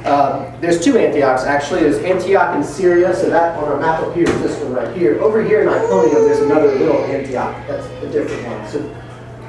uh, 0.05 0.59
there's 0.61 0.83
two 0.83 0.97
Antiochs 0.97 1.43
actually. 1.43 1.81
There's 1.81 1.97
Antioch 1.97 2.55
in 2.55 2.63
Syria, 2.63 3.15
so 3.15 3.29
that 3.29 3.57
on 3.57 3.65
our 3.65 3.79
map 3.79 4.01
up 4.01 4.13
here 4.13 4.29
is 4.29 4.41
this 4.41 4.61
one 4.61 4.73
right 4.73 4.95
here. 4.95 5.19
Over 5.19 5.43
here 5.43 5.63
in 5.63 5.67
Iconium, 5.67 6.23
there's 6.25 6.39
another 6.39 6.75
little 6.75 7.03
Antioch. 7.05 7.55
That's 7.67 7.87
a 8.03 8.11
different 8.11 8.45
one. 8.45 8.67
So 8.67 8.79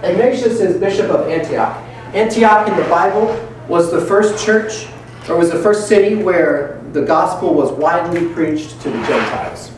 Ignatius 0.02 0.60
is 0.60 0.80
bishop 0.80 1.10
of 1.10 1.28
Antioch. 1.28 1.76
Antioch 2.14 2.68
in 2.68 2.76
the 2.76 2.88
Bible 2.88 3.26
was 3.68 3.90
the 3.90 4.00
first 4.00 4.44
church, 4.44 4.86
or 5.28 5.36
was 5.36 5.50
the 5.50 5.58
first 5.58 5.88
city 5.88 6.14
where 6.14 6.80
the 6.92 7.02
gospel 7.02 7.52
was 7.52 7.70
widely 7.72 8.26
preached 8.32 8.80
to 8.80 8.90
the 8.90 8.98
Gentiles. 9.06 9.72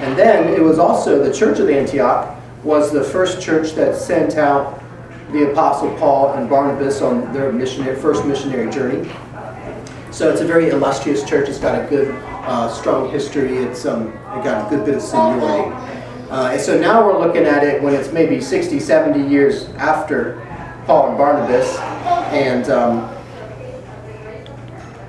And 0.00 0.16
then 0.18 0.48
it 0.48 0.62
was 0.62 0.78
also 0.78 1.22
the 1.22 1.32
church 1.32 1.58
of 1.58 1.68
Antioch 1.68 2.38
was 2.64 2.90
the 2.90 3.04
first 3.04 3.42
church 3.42 3.72
that 3.72 3.96
sent 3.96 4.38
out 4.38 4.82
the 5.32 5.50
apostle 5.50 5.94
Paul 5.98 6.34
and 6.34 6.48
Barnabas 6.48 7.02
on 7.02 7.32
their 7.32 7.52
missionary, 7.52 8.00
first 8.00 8.24
missionary 8.24 8.70
journey. 8.70 9.10
So 10.12 10.30
it's 10.30 10.42
a 10.42 10.44
very 10.44 10.68
illustrious 10.68 11.24
church. 11.24 11.48
It's 11.48 11.58
got 11.58 11.82
a 11.82 11.88
good, 11.88 12.14
uh, 12.44 12.68
strong 12.68 13.10
history. 13.10 13.56
It's 13.56 13.86
um, 13.86 14.08
it 14.08 14.44
got 14.44 14.66
a 14.66 14.76
good 14.76 14.84
bit 14.84 14.96
of 14.96 15.00
seniority. 15.02 15.74
Uh, 16.30 16.50
and 16.52 16.60
so 16.60 16.78
now 16.78 17.06
we're 17.06 17.18
looking 17.18 17.44
at 17.44 17.64
it 17.64 17.82
when 17.82 17.94
it's 17.94 18.12
maybe 18.12 18.38
60, 18.38 18.78
70 18.78 19.26
years 19.26 19.70
after 19.78 20.34
Paul 20.84 21.08
and 21.08 21.18
Barnabas. 21.18 21.78
And 22.30 22.68
um, 22.68 23.08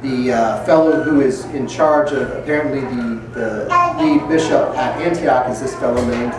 the 0.01 0.31
uh, 0.31 0.65
fellow 0.65 1.03
who 1.03 1.19
is 1.19 1.43
in 1.47 1.67
charge 1.67 2.13
of 2.13 2.31
apparently 2.31 2.79
the, 2.79 3.21
the 3.33 4.01
lead 4.01 4.27
bishop 4.29 4.69
at 4.77 5.01
Antioch 5.01 5.49
is 5.49 5.59
this 5.59 5.75
fellow 5.75 6.03
named 6.05 6.33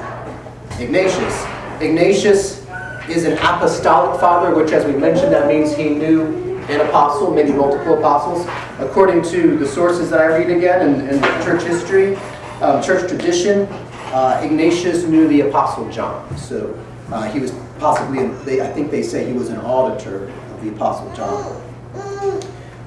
Ignatius. 0.80 1.44
Ignatius 1.82 2.66
is 3.10 3.24
an 3.24 3.34
apostolic 3.34 4.18
father, 4.18 4.54
which, 4.54 4.72
as 4.72 4.86
we 4.86 4.92
mentioned, 4.92 5.34
that 5.34 5.48
means 5.48 5.76
he 5.76 5.90
knew 5.90 6.43
an 6.68 6.80
apostle, 6.80 7.32
maybe 7.32 7.52
multiple 7.52 7.98
apostles. 7.98 8.46
According 8.78 9.22
to 9.24 9.56
the 9.58 9.66
sources 9.66 10.10
that 10.10 10.20
I 10.20 10.26
read 10.26 10.50
again 10.50 11.08
and, 11.08 11.22
church 11.44 11.62
history, 11.62 12.16
um, 12.60 12.82
church 12.82 13.08
tradition, 13.08 13.68
uh, 14.12 14.40
Ignatius 14.42 15.04
knew 15.04 15.28
the 15.28 15.42
apostle 15.42 15.88
John. 15.90 16.36
So 16.38 16.78
uh, 17.10 17.30
he 17.30 17.40
was 17.40 17.52
possibly, 17.78 18.28
they, 18.44 18.60
I 18.60 18.72
think 18.72 18.90
they 18.90 19.02
say 19.02 19.26
he 19.26 19.32
was 19.32 19.50
an 19.50 19.58
auditor 19.58 20.28
of 20.28 20.64
the 20.64 20.70
apostle 20.70 21.12
John. 21.14 21.60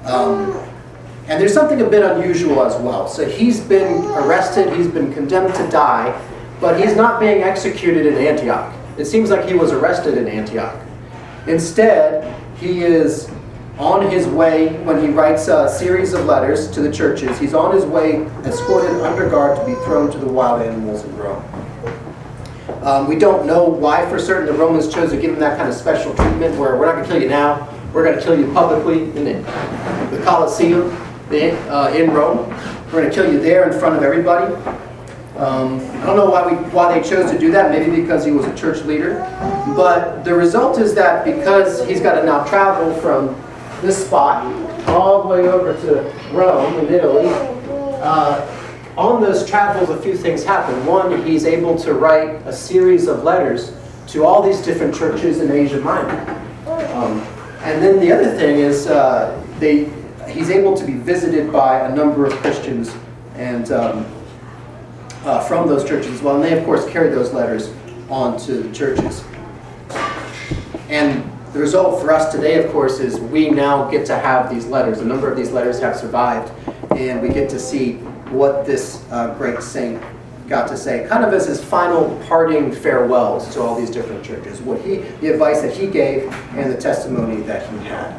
Um, 0.04 0.52
and 1.28 1.40
there's 1.40 1.52
something 1.52 1.82
a 1.82 1.88
bit 1.88 2.02
unusual 2.02 2.62
as 2.64 2.80
well. 2.80 3.06
So 3.06 3.28
he's 3.28 3.60
been 3.60 4.04
arrested, 4.06 4.72
he's 4.74 4.88
been 4.88 5.12
condemned 5.12 5.54
to 5.56 5.68
die, 5.68 6.18
but 6.60 6.80
he's 6.80 6.96
not 6.96 7.20
being 7.20 7.42
executed 7.42 8.06
in 8.06 8.14
Antioch. 8.14 8.74
It 8.96 9.04
seems 9.04 9.30
like 9.30 9.46
he 9.46 9.54
was 9.54 9.70
arrested 9.70 10.16
in 10.16 10.26
Antioch. 10.26 10.74
Instead, 11.46 12.34
he 12.58 12.80
is 12.80 13.30
on 13.78 14.10
his 14.10 14.26
way 14.26 14.74
when 14.82 15.00
he 15.00 15.08
writes 15.08 15.46
a 15.46 15.68
series 15.68 16.12
of 16.12 16.26
letters 16.26 16.68
to 16.72 16.80
the 16.82 16.92
churches. 16.92 17.38
He's 17.38 17.54
on 17.54 17.74
his 17.74 17.84
way, 17.84 18.22
escorted 18.44 18.90
under 19.02 19.30
guard 19.30 19.56
to 19.58 19.64
be 19.64 19.74
thrown 19.84 20.10
to 20.10 20.18
the 20.18 20.26
wild 20.26 20.62
animals 20.62 21.04
in 21.04 21.16
Rome. 21.16 21.44
Um, 22.82 23.08
we 23.08 23.16
don't 23.16 23.46
know 23.46 23.64
why 23.64 24.08
for 24.10 24.18
certain 24.18 24.46
the 24.46 24.52
Romans 24.52 24.92
chose 24.92 25.10
to 25.10 25.20
give 25.20 25.32
him 25.32 25.38
that 25.40 25.56
kind 25.56 25.68
of 25.68 25.74
special 25.74 26.14
treatment 26.14 26.58
where 26.58 26.76
we're 26.76 26.86
not 26.86 26.94
going 26.94 27.04
to 27.04 27.10
kill 27.12 27.22
you 27.22 27.28
now, 27.28 27.72
we're 27.92 28.04
going 28.04 28.18
to 28.18 28.22
kill 28.22 28.38
you 28.38 28.52
publicly 28.52 29.04
in 29.16 29.24
the, 29.24 29.34
the 30.10 30.22
Colosseum 30.24 30.90
in, 31.32 31.56
uh, 31.68 31.92
in 31.94 32.10
Rome. 32.10 32.48
We're 32.86 33.02
going 33.02 33.08
to 33.08 33.14
kill 33.14 33.32
you 33.32 33.38
there 33.40 33.70
in 33.70 33.78
front 33.78 33.96
of 33.96 34.02
everybody. 34.02 34.54
Um, 35.36 35.80
I 36.00 36.06
don't 36.06 36.16
know 36.16 36.30
why, 36.30 36.50
we, 36.50 36.56
why 36.70 36.98
they 36.98 37.08
chose 37.08 37.30
to 37.30 37.38
do 37.38 37.52
that, 37.52 37.70
maybe 37.70 38.00
because 38.00 38.24
he 38.24 38.32
was 38.32 38.44
a 38.44 38.54
church 38.56 38.84
leader. 38.84 39.20
But 39.76 40.24
the 40.24 40.34
result 40.34 40.78
is 40.78 40.94
that 40.94 41.24
because 41.24 41.86
he's 41.86 42.00
got 42.00 42.18
to 42.20 42.26
now 42.26 42.44
travel 42.44 42.92
from 43.00 43.40
this 43.82 44.06
spot 44.06 44.44
all 44.88 45.22
the 45.22 45.28
way 45.28 45.48
over 45.48 45.74
to 45.74 46.12
Rome 46.32 46.78
in 46.78 46.92
Italy, 46.92 47.28
uh, 48.00 48.54
on 48.96 49.20
those 49.20 49.48
travels, 49.48 49.90
a 49.90 50.02
few 50.02 50.16
things 50.16 50.44
happen. 50.44 50.84
One, 50.84 51.24
he's 51.24 51.44
able 51.44 51.78
to 51.78 51.94
write 51.94 52.44
a 52.46 52.52
series 52.52 53.06
of 53.06 53.22
letters 53.22 53.72
to 54.08 54.24
all 54.24 54.42
these 54.42 54.60
different 54.60 54.94
churches 54.94 55.40
in 55.40 55.52
Asia 55.52 55.80
Minor. 55.80 56.18
Um, 56.66 57.20
and 57.62 57.82
then 57.82 58.00
the 58.00 58.10
other 58.10 58.36
thing 58.36 58.58
is 58.58 58.88
uh, 58.88 59.40
they, 59.60 59.90
he's 60.28 60.50
able 60.50 60.76
to 60.76 60.84
be 60.84 60.94
visited 60.94 61.52
by 61.52 61.80
a 61.80 61.94
number 61.94 62.26
of 62.26 62.32
Christians 62.34 62.94
and 63.34 63.70
um, 63.70 64.06
uh, 65.24 65.40
from 65.44 65.68
those 65.68 65.86
churches 65.86 66.12
as 66.12 66.22
well. 66.22 66.34
And 66.34 66.44
they, 66.44 66.58
of 66.58 66.64
course, 66.64 66.88
carry 66.88 67.10
those 67.10 67.32
letters 67.32 67.72
on 68.08 68.36
to 68.40 68.62
the 68.62 68.74
churches. 68.74 69.22
And 70.88 71.30
the 71.52 71.58
result 71.58 72.00
for 72.00 72.12
us 72.12 72.32
today, 72.32 72.62
of 72.62 72.70
course, 72.72 73.00
is 73.00 73.18
we 73.18 73.48
now 73.48 73.90
get 73.90 74.06
to 74.06 74.18
have 74.18 74.50
these 74.50 74.66
letters. 74.66 75.00
A 75.00 75.04
number 75.04 75.30
of 75.30 75.36
these 75.36 75.50
letters 75.50 75.80
have 75.80 75.96
survived, 75.96 76.52
and 76.92 77.22
we 77.22 77.28
get 77.28 77.48
to 77.50 77.58
see 77.58 77.94
what 78.30 78.66
this 78.66 79.04
uh, 79.10 79.34
great 79.34 79.62
saint 79.62 80.02
got 80.48 80.68
to 80.68 80.76
say, 80.76 81.06
kind 81.08 81.24
of 81.24 81.32
as 81.32 81.46
his 81.46 81.62
final 81.62 82.18
parting 82.26 82.72
farewells 82.72 83.52
to 83.52 83.60
all 83.60 83.78
these 83.78 83.90
different 83.90 84.24
churches, 84.24 84.60
what 84.62 84.80
he, 84.80 84.96
the 85.20 85.28
advice 85.28 85.60
that 85.60 85.76
he 85.76 85.86
gave, 85.86 86.32
and 86.54 86.72
the 86.72 86.80
testimony 86.80 87.42
that 87.42 87.68
he 87.70 87.78
had. 87.86 88.18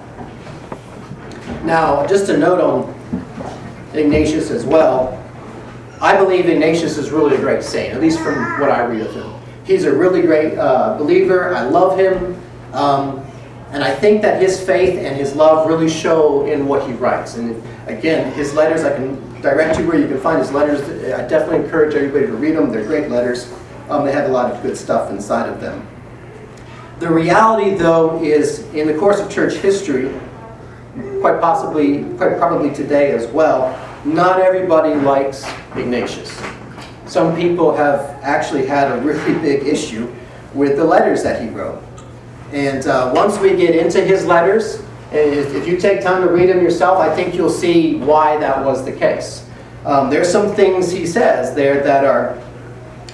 Now, 1.66 2.06
just 2.06 2.30
a 2.30 2.38
note 2.38 2.62
on 2.62 2.96
Ignatius 3.94 4.52
as 4.52 4.66
well. 4.66 5.16
I 6.02 6.16
believe 6.16 6.48
Ignatius 6.48 6.98
is 6.98 7.10
really 7.10 7.36
a 7.36 7.40
great 7.40 7.64
saint, 7.64 7.94
at 7.94 8.00
least 8.00 8.20
from 8.20 8.60
what 8.60 8.70
I 8.70 8.86
read 8.86 9.02
of 9.02 9.14
him. 9.14 9.34
He's 9.66 9.84
a 9.84 9.94
really 9.94 10.22
great 10.22 10.58
uh, 10.58 10.98
believer. 10.98 11.54
I 11.54 11.64
love 11.64 11.98
him. 12.00 12.40
Um, 12.74 13.26
and 13.72 13.84
I 13.84 13.94
think 13.94 14.24
that 14.24 14.42
his 14.42 14.64
faith 14.64 14.98
and 14.98 15.16
his 15.16 15.36
love 15.36 15.68
really 15.68 15.90
show 15.90 16.46
in 16.46 16.68
what 16.68 16.88
he 16.88 16.94
writes. 16.94 17.36
And 17.36 17.62
again, 17.88 18.34
his 18.34 18.54
letters, 18.54 18.84
I 18.84 18.96
can 18.96 19.42
direct 19.42 19.80
you 19.80 19.88
where 19.88 20.00
you 20.00 20.08
can 20.08 20.20
find 20.20 20.40
his 20.40 20.52
letters. 20.52 20.82
I 21.14 21.28
definitely 21.28 21.66
encourage 21.66 21.94
everybody 21.94 22.26
to 22.26 22.34
read 22.34 22.56
them. 22.56 22.72
They're 22.72 22.86
great 22.86 23.10
letters. 23.10 23.52
Um, 23.90 24.06
they 24.06 24.12
have 24.12 24.30
a 24.30 24.34
lot 24.34 24.52
of 24.52 24.62
good 24.64 24.76
stuff 24.76 25.12
inside 25.12 25.50
of 25.50 25.62
them. 25.62 25.88
The 27.00 27.10
reality, 27.10 27.76
though, 27.76 28.22
is 28.22 28.60
in 28.74 28.88
the 28.88 28.98
course 28.98 29.20
of 29.20 29.32
church 29.32 29.54
history, 29.54 30.12
quite 31.22 31.40
possibly, 31.40 32.04
quite 32.16 32.38
probably 32.38 32.74
today 32.74 33.12
as 33.12 33.28
well, 33.28 33.78
not 34.04 34.42
everybody 34.42 34.96
likes 34.96 35.46
Ignatius. 35.76 36.42
Some 37.06 37.36
people 37.36 37.76
have 37.76 38.02
actually 38.22 38.66
had 38.66 38.92
a 38.92 39.02
really 39.02 39.34
big 39.42 39.66
issue 39.68 40.14
with 40.54 40.76
the 40.76 40.84
letters 40.84 41.24
that 41.24 41.42
he 41.42 41.50
wrote. 41.50 41.82
And 42.52 42.86
uh, 42.88 43.12
once 43.14 43.38
we 43.40 43.56
get 43.56 43.76
into 43.76 44.02
his 44.02 44.26
letters, 44.26 44.84
if 45.12 45.68
you 45.68 45.78
take 45.78 46.02
time 46.02 46.22
to 46.22 46.30
read 46.30 46.50
them 46.50 46.62
yourself, 46.62 47.00
I 47.00 47.16
think 47.16 47.36
you'll 47.36 47.50
see 47.50 47.96
why 47.98 48.38
that 48.38 48.64
was 48.64 48.84
the 48.86 48.92
case. 48.92 49.46
Um, 49.86 50.10
there's 50.10 50.32
some 50.32 50.56
things 50.56 50.92
he 50.92 51.06
says 51.06 51.56
there 51.56 51.84
that 51.84 52.06
are 52.06 52.42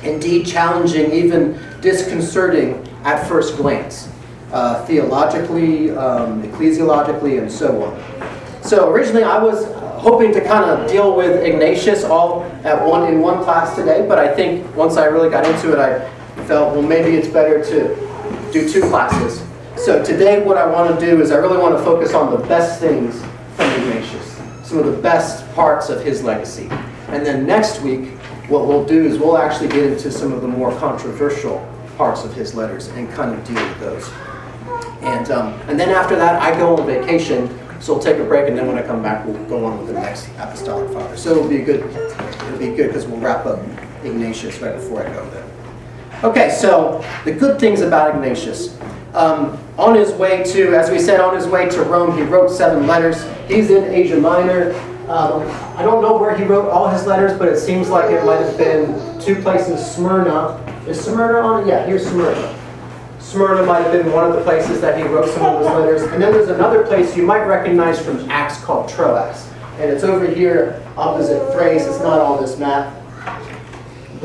indeed 0.03 0.45
challenging, 0.45 1.11
even 1.11 1.59
disconcerting 1.81 2.87
at 3.03 3.27
first 3.27 3.57
glance, 3.57 4.09
uh, 4.51 4.83
theologically, 4.85 5.91
um, 5.91 6.43
ecclesiologically, 6.43 7.39
and 7.39 7.51
so 7.51 7.83
on. 7.83 8.63
So 8.63 8.89
originally 8.89 9.23
I 9.23 9.41
was 9.41 9.65
hoping 10.01 10.33
to 10.33 10.41
kind 10.41 10.65
of 10.65 10.89
deal 10.89 11.15
with 11.15 11.43
Ignatius 11.43 12.03
all 12.03 12.43
at 12.63 12.83
one 12.85 13.11
in 13.11 13.21
one 13.21 13.43
class 13.43 13.75
today, 13.75 14.07
but 14.07 14.17
I 14.17 14.33
think 14.33 14.75
once 14.75 14.97
I 14.97 15.05
really 15.05 15.29
got 15.29 15.45
into 15.45 15.71
it, 15.71 15.79
I 15.79 16.07
felt, 16.45 16.73
well, 16.73 16.81
maybe 16.81 17.15
it's 17.15 17.27
better 17.27 17.63
to 17.65 18.14
do 18.51 18.69
two 18.69 18.81
classes. 18.81 19.41
So 19.77 20.03
today 20.03 20.41
what 20.41 20.57
I 20.57 20.65
want 20.65 20.97
to 20.97 21.05
do 21.05 21.21
is 21.21 21.31
I 21.31 21.35
really 21.35 21.57
want 21.57 21.77
to 21.77 21.83
focus 21.83 22.13
on 22.13 22.31
the 22.31 22.47
best 22.47 22.79
things 22.79 23.21
from 23.55 23.69
Ignatius, 23.71 24.39
some 24.63 24.79
of 24.79 24.85
the 24.85 25.01
best 25.01 25.51
parts 25.53 25.89
of 25.89 26.03
his 26.03 26.23
legacy. 26.23 26.69
And 27.09 27.25
then 27.25 27.45
next 27.45 27.81
week, 27.81 28.09
what 28.47 28.67
we'll 28.67 28.85
do 28.85 29.05
is 29.05 29.17
we'll 29.17 29.37
actually 29.37 29.69
get 29.69 29.83
into 29.83 30.11
some 30.11 30.31
of 30.31 30.41
the 30.41 30.47
more 30.47 30.71
controversial 30.77 31.67
parts 31.97 32.23
of 32.23 32.33
his 32.33 32.55
letters 32.55 32.87
and 32.89 33.09
kind 33.11 33.33
of 33.33 33.45
deal 33.45 33.55
with 33.55 33.79
those. 33.79 34.09
And, 35.01 35.29
um, 35.31 35.53
and 35.67 35.79
then 35.79 35.89
after 35.89 36.15
that, 36.15 36.41
I 36.41 36.57
go 36.57 36.77
on 36.77 36.85
vacation, 36.85 37.47
so 37.79 37.93
we'll 37.93 38.01
take 38.01 38.17
a 38.17 38.23
break, 38.23 38.47
and 38.47 38.57
then 38.57 38.67
when 38.67 38.77
I 38.77 38.81
come 38.81 39.03
back, 39.03 39.25
we'll 39.25 39.43
go 39.45 39.65
on 39.65 39.77
with 39.77 39.87
the 39.87 39.93
next 39.93 40.27
apostolic 40.37 40.91
father. 40.91 41.15
So 41.17 41.31
it'll 41.31 41.47
be 41.47 41.59
good. 41.59 41.81
It'll 41.81 42.57
be 42.57 42.75
good 42.75 42.87
because 42.87 43.05
we'll 43.05 43.19
wrap 43.19 43.45
up 43.45 43.59
Ignatius 44.03 44.59
right 44.59 44.75
before 44.75 45.05
I 45.05 45.13
go 45.13 45.29
there. 45.29 45.54
Okay, 46.25 46.49
so 46.49 47.05
the 47.23 47.31
good 47.31 47.59
things 47.59 47.81
about 47.81 48.15
Ignatius. 48.15 48.75
Um, 49.13 49.59
on 49.77 49.93
his 49.93 50.11
way 50.13 50.41
to, 50.43 50.73
as 50.73 50.89
we 50.89 50.97
said, 50.97 51.19
on 51.19 51.35
his 51.35 51.45
way 51.45 51.69
to 51.69 51.83
Rome, 51.83 52.17
he 52.17 52.23
wrote 52.23 52.49
seven 52.49 52.87
letters. 52.87 53.23
He's 53.47 53.69
in 53.69 53.83
Asia 53.93 54.17
Minor. 54.17 54.73
Um, 55.07 55.43
I 55.77 55.83
don't 55.83 56.01
know 56.01 56.17
where 56.17 56.35
he 56.35 56.43
wrote 56.43 56.67
all 56.71 56.89
his 56.89 57.05
letters, 57.05 57.37
but 57.37 57.47
it 57.47 57.59
seems 57.59 57.89
like 57.89 58.09
it 58.09 58.25
might 58.25 58.39
have 58.39 58.57
been 58.57 59.21
two 59.21 59.35
places. 59.35 59.85
Smyrna. 59.85 60.57
Is 60.87 60.99
Smyrna 60.99 61.47
on 61.47 61.61
it? 61.61 61.67
Yeah, 61.67 61.85
here's 61.85 62.07
Smyrna. 62.07 62.59
Smyrna 63.19 63.63
might 63.63 63.83
have 63.83 63.91
been 63.91 64.11
one 64.11 64.27
of 64.27 64.35
the 64.35 64.41
places 64.41 64.81
that 64.81 64.97
he 64.97 65.03
wrote 65.03 65.29
some 65.29 65.45
of 65.45 65.59
his 65.59 65.67
letters. 65.67 66.01
And 66.11 66.19
then 66.19 66.33
there's 66.33 66.49
another 66.49 66.87
place 66.87 67.15
you 67.15 67.21
might 67.21 67.45
recognize 67.45 68.03
from 68.03 68.31
Acts 68.31 68.59
called 68.63 68.89
Troas. 68.89 69.47
And 69.77 69.91
it's 69.91 70.03
over 70.03 70.25
here 70.25 70.83
opposite 70.97 71.53
Thrace. 71.53 71.85
It's 71.85 71.99
not 71.99 72.19
on 72.19 72.41
this 72.41 72.57
map. 72.57 73.04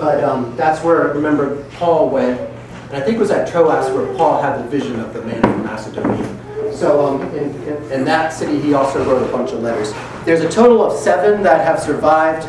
But 0.01 0.25
um, 0.25 0.57
that's 0.57 0.83
where, 0.83 1.13
remember, 1.13 1.63
Paul 1.73 2.09
went. 2.09 2.41
And 2.41 2.97
I 2.97 3.01
think 3.03 3.17
it 3.17 3.21
was 3.21 3.31
at 3.31 3.47
Troas 3.47 3.93
where 3.93 4.13
Paul 4.17 4.41
had 4.41 4.59
the 4.59 4.69
vision 4.69 4.99
of 4.99 5.13
the 5.13 5.23
man 5.23 5.43
from 5.43 5.63
Macedonia. 5.63 6.73
So 6.73 7.07
um, 7.07 7.23
in, 7.37 7.55
in, 7.69 7.93
in, 7.93 8.05
that 8.07 8.33
city, 8.33 8.59
he 8.59 8.73
also 8.73 9.05
wrote 9.05 9.29
a 9.29 9.31
bunch 9.31 9.51
of 9.51 9.61
letters. 9.61 9.93
There's 10.25 10.41
a 10.41 10.49
total 10.49 10.83
of 10.83 10.99
seven 10.99 11.43
that 11.43 11.67
have 11.67 11.79
survived 11.79 12.47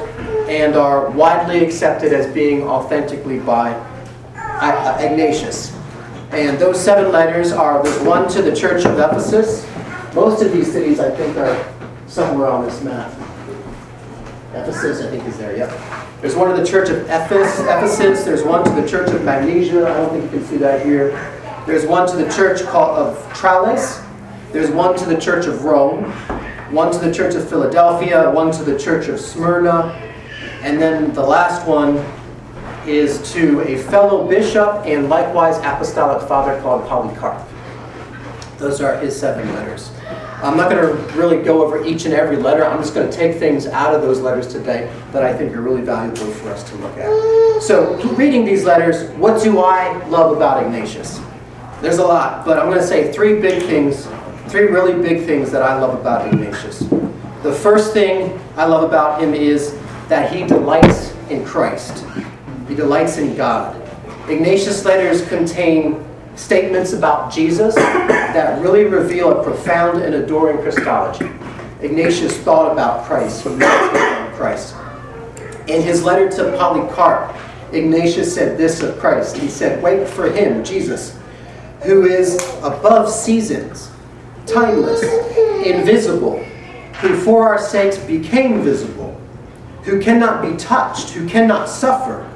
and 0.49 0.75
are 0.75 1.09
widely 1.11 1.61
accepted 1.63 2.13
as 2.13 2.33
being 2.33 2.63
authentically 2.63 3.39
by 3.39 3.73
uh, 4.35 4.97
Ignatius. 5.01 5.75
And 6.31 6.57
those 6.57 6.81
seven 6.81 7.11
letters 7.11 7.51
are, 7.51 7.83
there's 7.83 8.01
one 8.03 8.29
to 8.29 8.41
the 8.41 8.55
church 8.55 8.85
of 8.85 8.97
Ephesus. 8.97 9.67
Most 10.15 10.41
of 10.41 10.53
these 10.53 10.71
cities, 10.71 11.01
I 11.01 11.11
think, 11.11 11.35
are 11.35 11.73
somewhere 12.07 12.47
on 12.47 12.63
this 12.63 12.81
map. 12.81 13.11
Ephesus, 14.53 15.01
I 15.01 15.09
think, 15.09 15.27
is 15.27 15.37
there, 15.37 15.57
yep. 15.57 15.69
There's 16.21 16.35
one 16.35 16.55
to 16.55 16.61
the 16.61 16.67
church 16.67 16.89
of 16.89 16.99
Ephesus. 17.09 18.23
There's 18.23 18.43
one 18.43 18.63
to 18.63 18.69
the 18.79 18.87
church 18.87 19.09
of 19.09 19.23
Magnesia. 19.23 19.87
I 19.87 19.97
don't 19.97 20.11
think 20.11 20.25
you 20.25 20.37
can 20.37 20.47
see 20.47 20.57
that 20.57 20.85
here. 20.85 21.09
There's 21.65 21.83
one 21.87 22.07
to 22.07 22.15
the 22.15 22.31
church 22.31 22.61
called 22.61 22.95
of 22.99 23.33
Tralles. 23.33 23.99
There's 24.51 24.69
one 24.69 24.95
to 24.99 25.05
the 25.05 25.19
church 25.19 25.47
of 25.47 25.63
Rome. 25.63 26.11
One 26.71 26.91
to 26.91 26.99
the 26.99 27.11
church 27.11 27.33
of 27.33 27.49
Philadelphia. 27.49 28.29
One 28.29 28.51
to 28.51 28.63
the 28.63 28.77
church 28.77 29.07
of 29.07 29.19
Smyrna. 29.19 29.93
And 30.61 30.79
then 30.79 31.11
the 31.13 31.25
last 31.25 31.67
one 31.67 31.97
is 32.85 33.33
to 33.33 33.61
a 33.61 33.79
fellow 33.79 34.27
bishop 34.27 34.85
and 34.85 35.09
likewise 35.09 35.57
apostolic 35.57 36.27
father 36.27 36.61
called 36.61 36.87
Polycarp. 36.87 37.47
Those 38.59 38.79
are 38.79 38.95
his 38.99 39.19
seven 39.19 39.51
letters. 39.55 39.89
I'm 40.41 40.57
not 40.57 40.71
going 40.71 40.81
to 40.81 41.13
really 41.13 41.43
go 41.43 41.63
over 41.63 41.85
each 41.85 42.05
and 42.05 42.15
every 42.15 42.35
letter. 42.35 42.65
I'm 42.65 42.79
just 42.79 42.95
going 42.95 43.07
to 43.07 43.15
take 43.15 43.37
things 43.37 43.67
out 43.67 43.93
of 43.93 44.01
those 44.01 44.19
letters 44.19 44.47
today 44.47 44.91
that 45.11 45.21
I 45.21 45.37
think 45.37 45.55
are 45.55 45.61
really 45.61 45.81
valuable 45.81 46.31
for 46.33 46.49
us 46.49 46.67
to 46.69 46.75
look 46.77 46.97
at. 46.97 47.61
So, 47.61 47.95
reading 48.13 48.43
these 48.43 48.63
letters, 48.63 49.07
what 49.17 49.43
do 49.43 49.59
I 49.59 50.03
love 50.07 50.35
about 50.35 50.63
Ignatius? 50.63 51.21
There's 51.79 51.99
a 51.99 52.03
lot, 52.03 52.43
but 52.43 52.57
I'm 52.57 52.67
going 52.69 52.79
to 52.79 52.87
say 52.87 53.11
three 53.11 53.39
big 53.39 53.61
things, 53.63 54.07
three 54.47 54.65
really 54.65 54.99
big 54.99 55.27
things 55.27 55.51
that 55.51 55.61
I 55.61 55.79
love 55.79 55.99
about 55.99 56.33
Ignatius. 56.33 56.79
The 57.43 57.53
first 57.53 57.93
thing 57.93 58.39
I 58.55 58.65
love 58.65 58.83
about 58.83 59.21
him 59.21 59.35
is 59.35 59.77
that 60.09 60.33
he 60.33 60.43
delights 60.45 61.15
in 61.29 61.45
Christ. 61.45 62.03
He 62.67 62.73
delights 62.73 63.17
in 63.17 63.35
God. 63.35 63.79
Ignatius' 64.27 64.85
letters 64.85 65.27
contain 65.27 66.03
statements 66.35 66.93
about 66.93 67.31
Jesus 67.31 67.75
that 67.75 68.61
really 68.61 68.85
reveal 68.85 69.39
a 69.39 69.43
profound 69.43 70.01
and 70.01 70.15
adoring 70.15 70.57
Christology. 70.59 71.29
Ignatius 71.81 72.37
thought 72.39 72.71
about 72.71 73.05
Christ, 73.05 73.43
he 73.43 73.49
meditated 73.49 74.17
on 74.17 74.33
Christ. 74.33 74.75
In 75.67 75.81
his 75.81 76.03
letter 76.03 76.29
to 76.29 76.57
Polycarp, 76.57 77.35
Ignatius 77.73 78.33
said 78.33 78.57
this 78.57 78.81
of 78.81 78.99
Christ. 78.99 79.37
He 79.37 79.47
said, 79.47 79.81
Wait 79.81 80.07
for 80.07 80.29
him, 80.29 80.63
Jesus, 80.63 81.17
who 81.83 82.05
is 82.05 82.35
above 82.57 83.09
seasons, 83.09 83.91
timeless, 84.45 85.01
invisible, 85.65 86.43
who 87.01 87.15
for 87.21 87.47
our 87.47 87.59
sakes 87.59 87.97
became 87.97 88.61
visible, 88.61 89.19
who 89.83 89.99
cannot 89.99 90.41
be 90.41 90.55
touched, 90.57 91.09
who 91.11 91.27
cannot 91.27 91.67
suffer, 91.67 92.29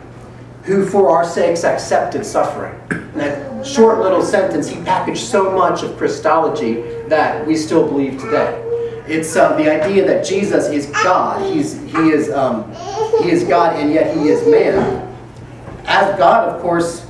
who 0.63 0.85
for 0.85 1.09
our 1.09 1.25
sakes 1.25 1.63
accepted 1.63 2.25
suffering. 2.25 2.73
In 2.89 3.17
that 3.19 3.54
short 3.65 3.99
little 3.99 4.21
sentence, 4.21 4.67
he 4.69 4.81
packaged 4.83 5.23
so 5.23 5.51
much 5.51 5.83
of 5.83 5.97
Christology 5.97 6.81
that 7.07 7.45
we 7.45 7.55
still 7.55 7.87
believe 7.87 8.19
today. 8.19 8.61
It's 9.07 9.35
uh, 9.35 9.55
the 9.55 9.69
idea 9.69 10.05
that 10.07 10.25
Jesus 10.25 10.67
is 10.69 10.87
God. 10.87 11.53
He's, 11.53 11.81
he, 11.83 12.09
is, 12.09 12.31
um, 12.31 12.71
he 13.21 13.29
is 13.29 13.43
God 13.43 13.75
and 13.79 13.91
yet 13.91 14.15
he 14.15 14.29
is 14.29 14.47
man. 14.47 15.01
As 15.85 16.17
God, 16.17 16.49
of 16.49 16.61
course, 16.61 17.05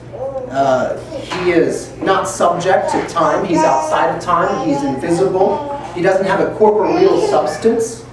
uh, 0.50 1.00
he 1.22 1.52
is 1.52 1.96
not 1.98 2.28
subject 2.28 2.91
to 2.91 3.08
time. 3.08 3.46
He's 3.46 3.60
outside 3.60 4.15
of 4.15 4.22
time. 4.22 4.68
He's 4.68 4.84
invisible. 4.84 5.78
He 5.94 6.02
doesn't 6.02 6.26
have 6.26 6.41
a 6.41 6.54
corporeal 6.56 7.28
substance. 7.28 8.06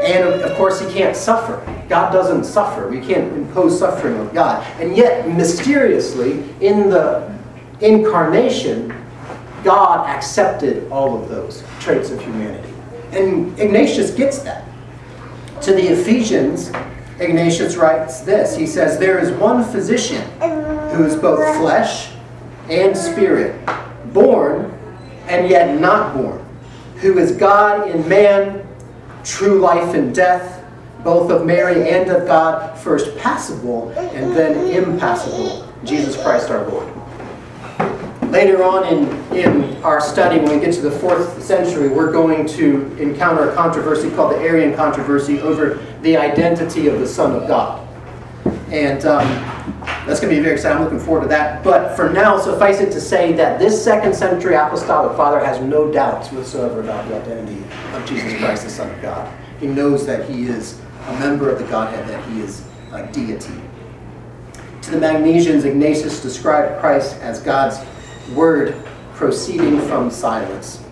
And 0.00 0.28
of 0.42 0.56
course, 0.56 0.80
he 0.80 0.92
can't 0.92 1.16
suffer. 1.16 1.60
God 1.88 2.12
doesn't 2.12 2.44
suffer. 2.44 2.88
We 2.88 3.00
can't 3.00 3.32
impose 3.32 3.78
suffering 3.78 4.16
on 4.16 4.32
God. 4.32 4.64
And 4.80 4.96
yet, 4.96 5.28
mysteriously, 5.28 6.44
in 6.60 6.88
the 6.88 7.32
incarnation, 7.82 8.94
God 9.64 10.08
accepted 10.08 10.90
all 10.90 11.20
of 11.20 11.28
those 11.28 11.62
traits 11.80 12.10
of 12.10 12.20
humanity. 12.20 12.72
And 13.12 13.58
Ignatius 13.58 14.12
gets 14.12 14.38
that. 14.40 14.64
To 15.62 15.72
the 15.72 15.92
Ephesians, 15.92 16.72
Ignatius 17.20 17.76
writes 17.76 18.20
this 18.20 18.56
He 18.56 18.66
says, 18.66 18.98
There 18.98 19.18
is 19.18 19.30
one 19.32 19.64
physician 19.64 20.22
who 20.90 21.04
is 21.04 21.16
both 21.16 21.56
flesh 21.58 22.12
and 22.68 22.96
spirit, 22.96 23.60
born 24.12 24.72
and 25.26 25.48
yet 25.48 25.78
not 25.78 26.14
born, 26.14 26.44
who 26.96 27.18
is 27.18 27.32
God 27.32 27.88
in 27.90 28.08
man, 28.08 28.66
true 29.24 29.60
life 29.60 29.94
and 29.94 30.14
death, 30.14 30.64
both 31.04 31.30
of 31.30 31.46
Mary 31.46 31.88
and 31.90 32.10
of 32.10 32.26
God, 32.26 32.78
first 32.78 33.16
passible 33.18 33.90
and 33.90 34.36
then 34.36 34.68
impassible, 34.70 35.68
Jesus 35.84 36.20
Christ 36.22 36.50
our 36.50 36.68
Lord. 36.68 37.01
Later 38.32 38.64
on 38.64 38.86
in, 38.86 39.36
in 39.36 39.82
our 39.82 40.00
study, 40.00 40.38
when 40.38 40.58
we 40.58 40.64
get 40.64 40.72
to 40.76 40.80
the 40.80 40.90
fourth 40.90 41.42
century, 41.42 41.90
we're 41.90 42.10
going 42.10 42.46
to 42.46 42.90
encounter 42.96 43.50
a 43.50 43.54
controversy 43.54 44.10
called 44.10 44.32
the 44.32 44.38
Arian 44.38 44.74
controversy 44.74 45.38
over 45.42 45.84
the 46.00 46.16
identity 46.16 46.88
of 46.88 46.98
the 46.98 47.06
Son 47.06 47.36
of 47.36 47.46
God. 47.46 47.86
And 48.70 49.04
um, 49.04 49.26
that's 50.06 50.18
going 50.18 50.34
to 50.34 50.36
be 50.36 50.40
very 50.40 50.54
exciting. 50.54 50.78
I'm 50.78 50.84
looking 50.84 50.98
forward 50.98 51.24
to 51.24 51.28
that. 51.28 51.62
But 51.62 51.94
for 51.94 52.08
now, 52.08 52.38
suffice 52.38 52.80
it 52.80 52.90
to 52.92 53.02
say 53.02 53.34
that 53.34 53.58
this 53.58 53.84
second 53.84 54.14
century 54.14 54.54
apostolic 54.54 55.14
father 55.14 55.38
has 55.38 55.60
no 55.60 55.92
doubts 55.92 56.32
whatsoever 56.32 56.80
about 56.80 57.06
the 57.08 57.20
identity 57.20 57.62
of 57.92 58.06
Jesus 58.06 58.38
Christ, 58.38 58.64
the 58.64 58.70
Son 58.70 58.90
of 58.90 59.02
God. 59.02 59.30
He 59.60 59.66
knows 59.66 60.06
that 60.06 60.26
he 60.30 60.46
is 60.46 60.80
a 61.06 61.12
member 61.18 61.50
of 61.50 61.58
the 61.58 61.66
Godhead, 61.66 62.08
that 62.08 62.26
he 62.30 62.40
is 62.40 62.64
a 62.92 63.06
deity. 63.12 63.60
To 64.80 64.90
the 64.90 64.96
Magnesians, 64.96 65.66
Ignatius 65.66 66.22
described 66.22 66.80
Christ 66.80 67.20
as 67.20 67.38
God's 67.38 67.76
word 68.34 68.74
proceeding 69.14 69.80
from 69.80 70.10
silence. 70.10 70.82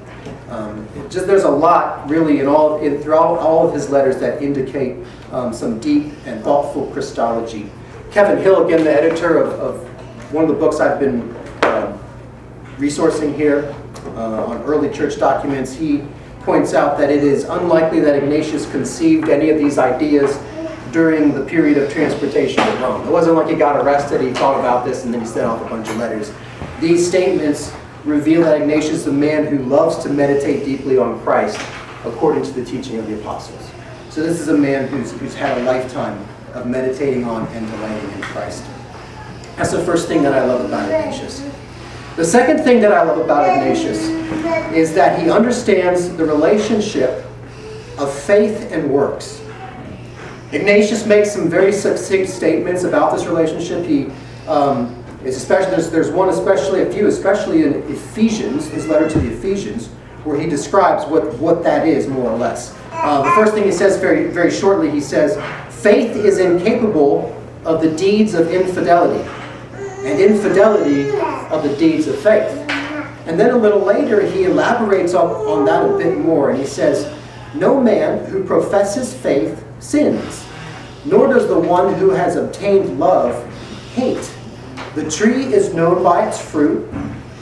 Um, 0.49 0.87
just 1.09 1.27
there's 1.27 1.45
a 1.45 1.51
lot 1.51 2.09
really 2.11 2.41
in 2.41 2.47
all 2.47 2.81
in, 2.81 3.01
throughout 3.01 3.39
all 3.39 3.69
of 3.69 3.75
his 3.75 3.89
letters 3.89 4.19
that 4.19 4.43
indicate 4.43 4.97
um, 5.33 5.53
some 5.53 5.79
deep 5.79 6.13
and 6.27 6.43
thoughtful 6.43 6.91
Christology. 6.93 7.71
Kevin 8.11 8.43
Hill, 8.43 8.67
again, 8.67 8.83
the 8.83 8.93
editor 8.93 9.41
of, 9.43 9.53
of 9.61 10.33
one 10.33 10.45
of 10.45 10.51
the 10.51 10.57
books 10.57 10.81
I've 10.81 10.99
been 10.99 11.23
um, 11.63 11.99
resourcing 12.79 13.35
here 13.37 13.75
uh, 14.17 14.45
on 14.45 14.63
early 14.63 14.93
church 14.93 15.19
documents, 15.19 15.73
he 15.73 16.03
points 16.41 16.75
out 16.75 16.99
that 16.99 17.11
it 17.11 17.23
is 17.23 17.45
unlikely 17.45 18.01
that 18.01 18.17
Ignatius 18.17 18.69
conceived 18.71 19.29
any 19.29 19.51
of 19.51 19.59
these 19.59 19.79
ideas 19.79 20.41
during 20.91 21.33
the 21.33 21.45
period 21.45 21.79
of 21.79 21.93
transportation 21.93 22.65
to 22.65 22.73
Rome. 22.79 23.07
It 23.07 23.11
wasn't 23.11 23.37
like 23.37 23.49
he 23.49 23.55
got 23.55 23.77
arrested, 23.85 24.21
he 24.21 24.33
thought 24.33 24.59
about 24.59 24.85
this, 24.85 25.05
and 25.05 25.15
then 25.15 25.21
he 25.21 25.27
sent 25.27 25.47
off 25.47 25.65
a 25.65 25.69
bunch 25.69 25.89
of 25.89 25.97
letters. 25.97 26.33
These 26.81 27.07
statements 27.07 27.73
reveal 28.05 28.43
that 28.45 28.63
Ignatius 28.63 29.01
is 29.01 29.07
a 29.07 29.13
man 29.13 29.45
who 29.45 29.59
loves 29.65 30.03
to 30.03 30.09
meditate 30.09 30.65
deeply 30.65 30.97
on 30.97 31.21
Christ 31.21 31.61
according 32.05 32.43
to 32.45 32.53
the 32.53 32.65
teaching 32.65 32.99
of 32.99 33.07
the 33.07 33.21
apostles. 33.21 33.71
So 34.09 34.23
this 34.23 34.41
is 34.41 34.49
a 34.49 34.57
man 34.57 34.89
who's, 34.89 35.13
who's 35.13 35.35
had 35.35 35.59
a 35.59 35.65
lifetime 35.65 36.27
of 36.55 36.67
meditating 36.67 37.25
on 37.25 37.47
and 37.49 37.71
delighting 37.71 38.11
in 38.13 38.23
Christ. 38.23 38.65
That's 39.57 39.73
the 39.73 39.85
first 39.85 40.09
thing 40.09 40.23
that 40.23 40.33
I 40.33 40.43
love 40.47 40.65
about 40.65 40.91
Ignatius. 40.91 41.47
The 42.17 42.25
second 42.25 42.65
thing 42.65 42.81
that 42.81 42.93
I 42.93 43.03
love 43.03 43.19
about 43.19 43.47
Ignatius 43.49 43.99
is 44.75 44.95
that 44.95 45.21
he 45.21 45.31
understands 45.31 46.09
the 46.17 46.25
relationship 46.25 47.27
of 47.99 48.11
faith 48.11 48.73
and 48.73 48.91
works. 48.91 49.43
Ignatius 50.53 51.05
makes 51.05 51.31
some 51.31 51.51
very 51.51 51.73
succinct 51.73 52.31
statements 52.31 52.85
about 52.85 53.13
this 53.15 53.27
relationship. 53.27 53.85
He 53.85 54.11
um, 54.49 55.00
is 55.25 55.37
especially 55.37 55.71
there's, 55.71 55.91
there's 55.91 56.11
one 56.11 56.29
especially 56.29 56.83
a 56.83 56.93
few, 56.93 57.07
especially 57.07 57.63
in 57.63 57.75
Ephesians, 57.91 58.69
his 58.69 58.87
letter 58.87 59.09
to 59.09 59.19
the 59.19 59.33
Ephesians, 59.33 59.89
where 60.25 60.39
he 60.39 60.49
describes 60.49 61.05
what, 61.07 61.35
what 61.39 61.63
that 61.63 61.87
is 61.87 62.07
more 62.09 62.31
or 62.31 62.39
less. 62.39 62.77
Uh, 62.93 63.23
the 63.23 63.31
first 63.31 63.55
thing 63.55 63.65
he 63.65 63.73
says 63.73 63.99
very 63.99 64.29
very 64.29 64.51
shortly, 64.51 64.91
he 64.91 65.01
says, 65.01 65.37
"Faith 65.83 66.17
is 66.17 66.39
incapable 66.39 67.37
of 67.65 67.81
the 67.81 67.91
deeds 67.97 68.35
of 68.35 68.51
infidelity, 68.51 69.29
and 70.05 70.21
infidelity 70.21 71.11
of 71.51 71.63
the 71.63 71.75
deeds 71.77 72.07
of 72.07 72.19
faith." 72.19 72.51
And 73.27 73.39
then 73.39 73.51
a 73.51 73.57
little 73.57 73.81
later, 73.81 74.27
he 74.27 74.45
elaborates 74.45 75.15
on, 75.15 75.31
on 75.31 75.65
that 75.67 75.89
a 75.89 75.97
bit 75.97 76.19
more, 76.19 76.51
and 76.51 76.59
he 76.59 76.67
says, 76.67 77.11
"No 77.55 77.81
man 77.81 78.25
who 78.27 78.43
professes 78.45 79.15
faith 79.15 79.65
sins, 79.79 80.45
nor 81.05 81.29
does 81.29 81.47
the 81.47 81.59
one 81.59 81.95
who 81.95 82.11
has 82.11 82.37
obtained 82.37 82.99
love 82.99 83.47
hate." 83.95 84.31
The 84.95 85.09
tree 85.09 85.55
is 85.55 85.73
known 85.73 86.03
by 86.03 86.27
its 86.27 86.41
fruit, 86.41 86.93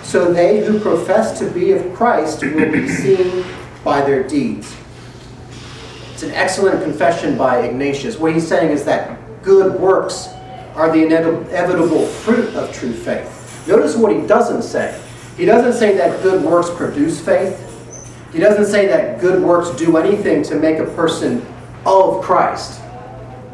so 0.03 0.33
they 0.33 0.65
who 0.65 0.79
profess 0.79 1.39
to 1.39 1.51
be 1.51 1.73
of 1.73 1.95
Christ 1.95 2.43
will 2.43 2.71
be 2.71 2.89
seen 3.03 3.45
by 3.83 4.03
their 4.03 4.23
deeds. 4.23 4.77
It's 6.13 6.23
an 6.23 6.33
excellent 6.33 6.83
confession 6.83 7.39
by 7.39 7.61
Ignatius. 7.61 8.19
What 8.19 8.35
he's 8.35 8.47
saying 8.47 8.71
is 8.71 8.85
that 8.85 9.19
good 9.43 9.81
works 9.81 10.29
are 10.75 10.93
the 10.93 11.05
inevitable 11.05 12.07
fruit 12.07 12.55
of 12.55 12.73
true 12.73 12.93
faith. 12.93 13.67
Notice 13.67 13.97
what 13.97 14.15
he 14.15 14.27
doesn't 14.27 14.63
say. 14.63 15.01
He 15.37 15.47
doesn't 15.47 15.79
say 15.79 15.97
that 15.97 16.23
good 16.23 16.45
works 16.45 16.69
produce 16.71 17.19
faith. 17.19 17.65
He 18.33 18.41
doesn't 18.41 18.67
say 18.67 18.87
that 18.89 19.21
good 19.21 19.43
works 19.43 19.71
do 19.79 19.97
anything 19.97 20.43
to 20.45 20.57
make 20.57 20.79
a 20.79 20.87
person 20.87 21.47
of 21.87 22.23
Christ. 22.23 22.81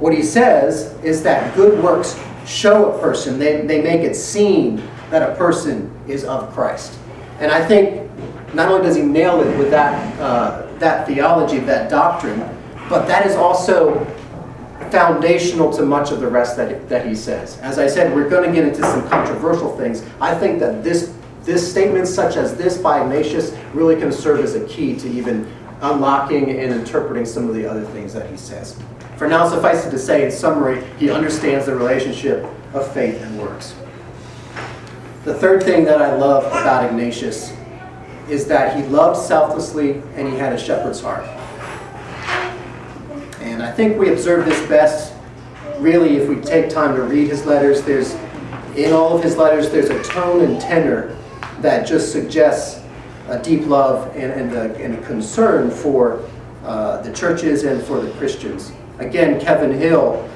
What 0.01 0.13
he 0.13 0.23
says 0.23 0.95
is 1.05 1.23
that 1.23 1.55
good 1.55 1.83
works 1.83 2.19
show 2.47 2.93
a 2.93 2.99
person, 3.01 3.39
they, 3.39 3.63
they 3.63 3.83
make 3.83 4.03
it 4.03 4.15
seem 4.15 4.77
that 5.11 5.29
a 5.29 5.35
person 5.37 5.91
is 6.09 6.25
of 6.25 6.53
Christ. 6.53 6.99
And 7.39 7.51
I 7.51 7.65
think 7.65 8.11
not 8.55 8.71
only 8.71 8.87
does 8.87 8.97
he 8.97 9.03
nail 9.03 9.41
it 9.41 9.59
with 9.59 9.71
that, 9.71 10.21
uh, 10.21 10.67
that 10.79 11.07
theology, 11.07 11.59
that 11.61 11.91
doctrine, 11.91 12.41
but 12.89 13.07
that 13.07 13.27
is 13.27 13.35
also 13.35 14.05
foundational 14.91 15.73
to 15.73 15.83
much 15.83 16.13
of 16.13 16.21
the 16.21 16.29
rest 16.29 16.57
that, 16.57 16.89
that 16.89 17.07
he 17.07 17.15
says. 17.15 17.59
As 17.59 17.79
I 17.79 17.87
said, 17.87 18.15
we're 18.15 18.29
going 18.29 18.49
to 18.49 18.55
get 18.55 18.67
into 18.67 18.83
some 18.83 19.09
controversial 19.09 19.77
things. 19.77 20.05
I 20.21 20.35
think 20.35 20.61
that 20.61 20.85
this, 20.85 21.13
this 21.43 21.69
statement, 21.69 22.07
such 22.07 22.37
as 22.37 22.57
this 22.57 22.79
by 22.79 23.03
Ignatius, 23.03 23.57
really 23.73 23.97
can 23.97 24.13
serve 24.13 24.41
as 24.41 24.55
a 24.55 24.65
key 24.67 24.95
to 24.97 25.09
even 25.09 25.51
unlocking 25.81 26.51
and 26.51 26.73
interpreting 26.73 27.27
some 27.27 27.49
of 27.49 27.55
the 27.55 27.67
other 27.67 27.85
things 27.87 28.13
that 28.13 28.31
he 28.31 28.37
says. 28.37 28.79
For 29.17 29.29
now, 29.29 29.49
suffice 29.49 29.87
it 29.87 29.91
to 29.91 29.99
say, 29.99 30.25
in 30.25 30.31
summary, 30.31 30.85
he 30.99 31.11
understands 31.11 31.67
the 31.67 31.77
relationship 31.77 32.45
of 32.73 32.93
faith 32.93 33.23
and 33.23 33.39
works. 33.39 33.75
The 35.25 35.35
third 35.35 35.63
thing 35.63 35.85
that 35.85 36.03
I 36.03 36.17
love 36.17 36.45
about 36.47 36.85
Ignatius 36.85 37.53
is 38.29 38.47
that 38.47 38.77
he 38.77 38.83
loved 38.85 39.19
selflessly 39.19 40.03
and 40.17 40.29
he 40.29 40.37
had 40.37 40.53
a 40.53 40.59
shepherd's 40.59 41.01
heart. 41.01 41.25
And 43.41 43.63
I 43.63 43.71
think 43.71 43.99
we 43.99 44.13
observe 44.13 44.47
this 44.47 44.67
best, 44.69 45.15
really, 45.79 46.17
if 46.17 46.29
we 46.29 46.37
take 46.41 46.69
time 46.69 46.97
to 46.97 47.03
read 47.03 47.29
his 47.29 47.47
letters. 47.47 47.83
There's, 47.83 48.15
in 48.77 48.93
all 48.93 49.17
of 49.17 49.23
his 49.23 49.37
letters, 49.37 49.71
there's 49.71 49.91
a 49.91 50.03
tone 50.03 50.43
and 50.43 50.61
tenor 50.61 51.17
that 51.61 51.87
just 51.87 52.11
suggests 52.11 52.83
a 53.29 53.39
deep 53.39 53.67
love 53.67 54.15
and, 54.17 54.33
and, 54.33 54.53
a, 54.53 54.75
and 54.77 54.95
a 54.95 55.07
concern 55.07 55.71
for 55.71 56.23
uh, 56.65 57.01
the 57.03 57.13
churches 57.13 57.65
and 57.65 57.83
for 57.83 58.01
the 58.01 58.11
Christians. 58.13 58.73
Again, 58.99 59.41
Kevin 59.41 59.73
Hill 59.73 60.29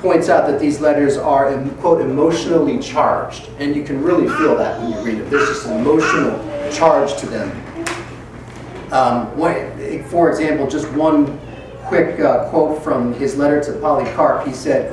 points 0.00 0.28
out 0.28 0.46
that 0.46 0.60
these 0.60 0.80
letters 0.80 1.16
are, 1.16 1.56
quote, 1.78 2.00
emotionally 2.00 2.78
charged. 2.78 3.48
And 3.58 3.74
you 3.74 3.82
can 3.82 4.02
really 4.02 4.28
feel 4.36 4.56
that 4.56 4.80
when 4.80 4.92
you 4.92 5.00
read 5.02 5.18
them. 5.18 5.30
There's 5.30 5.48
just 5.48 5.66
an 5.66 5.80
emotional 5.80 6.38
charge 6.72 7.16
to 7.20 7.26
them. 7.26 7.50
Um, 8.92 9.30
for 10.08 10.30
example, 10.30 10.68
just 10.68 10.90
one 10.92 11.38
quick 11.84 12.20
uh, 12.20 12.48
quote 12.50 12.82
from 12.82 13.14
his 13.14 13.36
letter 13.36 13.62
to 13.62 13.72
Polycarp. 13.80 14.46
He 14.46 14.52
said, 14.52 14.92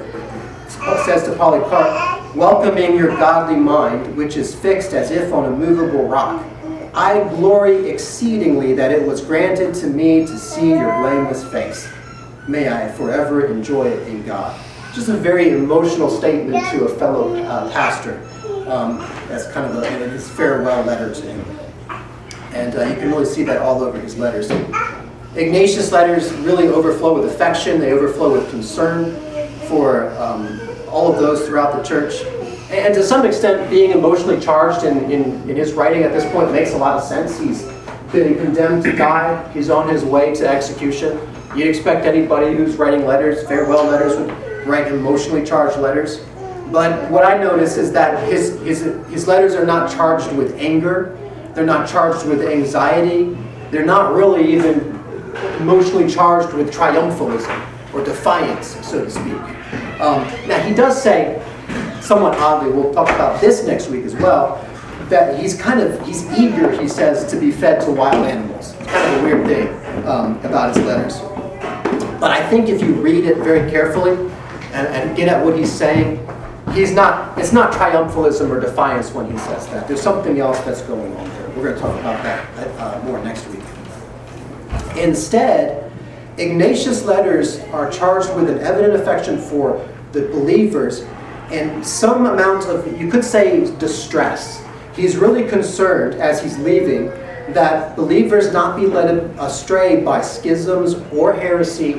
says 1.05 1.23
to 1.23 1.35
Polycarp, 1.35 2.35
welcoming 2.35 2.95
your 2.95 3.09
godly 3.09 3.55
mind, 3.55 4.15
which 4.15 4.37
is 4.37 4.53
fixed 4.53 4.93
as 4.93 5.11
if 5.11 5.33
on 5.33 5.45
a 5.45 5.51
movable 5.51 6.07
rock. 6.07 6.45
I 6.93 7.27
glory 7.35 7.89
exceedingly 7.89 8.73
that 8.73 8.91
it 8.91 9.05
was 9.05 9.21
granted 9.21 9.73
to 9.75 9.87
me 9.87 10.25
to 10.25 10.37
see 10.37 10.69
your 10.69 10.91
blameless 11.01 11.43
face 11.51 11.87
may 12.47 12.69
I 12.69 12.89
forever 12.89 13.45
enjoy 13.45 13.87
it 13.87 14.07
in 14.07 14.25
God. 14.25 14.59
Just 14.93 15.09
a 15.09 15.17
very 15.17 15.49
emotional 15.49 16.09
statement 16.09 16.65
to 16.71 16.85
a 16.85 16.89
fellow 16.89 17.35
uh, 17.43 17.71
pastor. 17.71 18.27
Um, 18.67 18.99
that's 19.27 19.47
kind 19.51 19.65
of 19.65 19.81
a, 19.81 20.09
his 20.09 20.29
farewell 20.29 20.83
letter 20.83 21.13
to 21.13 21.21
him. 21.21 21.59
And 22.53 22.75
uh, 22.75 22.83
you 22.85 22.95
can 22.95 23.09
really 23.09 23.25
see 23.25 23.43
that 23.43 23.61
all 23.61 23.83
over 23.83 23.99
his 23.99 24.17
letters. 24.17 24.49
Ignatius' 25.35 25.91
letters 25.91 26.33
really 26.33 26.67
overflow 26.67 27.13
with 27.13 27.31
affection, 27.31 27.79
they 27.79 27.91
overflow 27.91 28.33
with 28.33 28.49
concern 28.49 29.15
for 29.67 30.09
um, 30.17 30.59
all 30.89 31.13
of 31.13 31.19
those 31.19 31.45
throughout 31.45 31.75
the 31.77 31.83
church. 31.83 32.23
And 32.71 32.93
to 32.95 33.03
some 33.03 33.25
extent, 33.25 33.69
being 33.69 33.91
emotionally 33.91 34.39
charged 34.39 34.83
in, 34.83 35.11
in, 35.11 35.49
in 35.49 35.55
his 35.55 35.73
writing 35.73 36.03
at 36.03 36.11
this 36.11 36.29
point 36.33 36.51
makes 36.51 36.73
a 36.73 36.77
lot 36.77 36.97
of 36.97 37.03
sense. 37.03 37.39
He's 37.39 37.63
been 38.11 38.35
condemned 38.35 38.83
to 38.83 38.93
die, 38.93 39.51
he's 39.53 39.69
on 39.69 39.87
his 39.87 40.03
way 40.03 40.33
to 40.35 40.47
execution. 40.47 41.19
You'd 41.57 41.69
expect 41.69 42.05
anybody 42.05 42.55
who's 42.55 42.75
writing 42.75 43.03
letters, 43.07 43.43
farewell 43.47 43.85
letters, 43.85 44.15
would 44.15 44.67
write 44.67 44.89
emotionally 44.89 45.43
charged 45.43 45.79
letters. 45.79 46.23
But 46.71 47.09
what 47.09 47.25
I 47.25 47.35
notice 47.35 47.77
is 47.77 47.91
that 47.93 48.29
his, 48.29 48.61
his, 48.61 48.83
his 49.09 49.27
letters 49.27 49.55
are 49.55 49.65
not 49.65 49.91
charged 49.91 50.31
with 50.33 50.55
anger, 50.59 51.17
they're 51.55 51.65
not 51.65 51.89
charged 51.89 52.27
with 52.27 52.43
anxiety, 52.43 53.35
they're 53.71 53.87
not 53.87 54.13
really 54.13 54.53
even 54.53 54.99
emotionally 55.59 56.07
charged 56.07 56.53
with 56.53 56.71
triumphalism 56.71 57.59
or 57.91 58.03
defiance, 58.03 58.77
so 58.85 59.03
to 59.03 59.09
speak. 59.09 59.33
Um, 59.99 60.27
now, 60.47 60.59
he 60.59 60.75
does 60.75 61.01
say, 61.01 61.43
somewhat 62.01 62.37
oddly, 62.37 62.71
we'll 62.71 62.93
talk 62.93 63.09
about 63.09 63.41
this 63.41 63.65
next 63.65 63.89
week 63.89 64.05
as 64.05 64.13
well, 64.13 64.63
that 65.09 65.39
he's 65.39 65.59
kind 65.59 65.79
of, 65.79 66.05
he's 66.05 66.23
eager, 66.37 66.69
he 66.79 66.87
says, 66.87 67.25
to 67.31 67.39
be 67.39 67.49
fed 67.49 67.81
to 67.81 67.91
wild 67.91 68.27
animals. 68.27 68.75
It's 68.79 68.91
kind 68.91 69.15
of 69.15 69.21
a 69.21 69.25
weird 69.25 69.47
thing 69.47 70.05
um, 70.05 70.37
about 70.45 70.75
his 70.75 70.85
letters. 70.85 71.19
But 72.19 72.31
I 72.31 72.47
think 72.49 72.69
if 72.69 72.81
you 72.81 72.93
read 72.93 73.25
it 73.25 73.37
very 73.37 73.69
carefully 73.69 74.11
and, 74.73 74.87
and 74.87 75.15
get 75.15 75.27
at 75.27 75.43
what 75.43 75.57
he's 75.57 75.71
saying, 75.71 76.27
he's 76.73 76.91
not, 76.91 77.37
it's 77.37 77.53
not 77.53 77.71
triumphalism 77.71 78.49
or 78.49 78.59
defiance 78.59 79.11
when 79.11 79.31
he 79.31 79.37
says 79.37 79.67
that. 79.67 79.87
There's 79.87 80.01
something 80.01 80.39
else 80.39 80.59
that's 80.61 80.81
going 80.81 81.15
on 81.17 81.29
there. 81.29 81.49
We're 81.49 81.63
going 81.63 81.75
to 81.75 81.81
talk 81.81 81.99
about 81.99 82.23
that 82.23 82.79
uh, 82.79 83.03
more 83.03 83.23
next 83.23 83.47
week. 83.49 83.63
Instead, 84.97 85.91
Ignatius' 86.37 87.03
letters 87.03 87.59
are 87.71 87.89
charged 87.89 88.35
with 88.35 88.49
an 88.49 88.59
evident 88.59 88.95
affection 88.95 89.39
for 89.39 89.87
the 90.11 90.21
believers 90.29 91.05
and 91.51 91.85
some 91.85 92.25
amount 92.25 92.65
of, 92.65 92.99
you 92.99 93.09
could 93.09 93.23
say, 93.23 93.61
distress. 93.77 94.63
He's 94.95 95.15
really 95.17 95.47
concerned 95.47 96.15
as 96.15 96.41
he's 96.41 96.57
leaving 96.57 97.11
that 97.53 97.95
believers 97.95 98.51
not 98.51 98.75
be 98.75 98.85
led 98.85 99.17
astray 99.39 100.01
by 100.01 100.21
schisms 100.21 100.95
or 101.13 101.33
heresy 101.33 101.95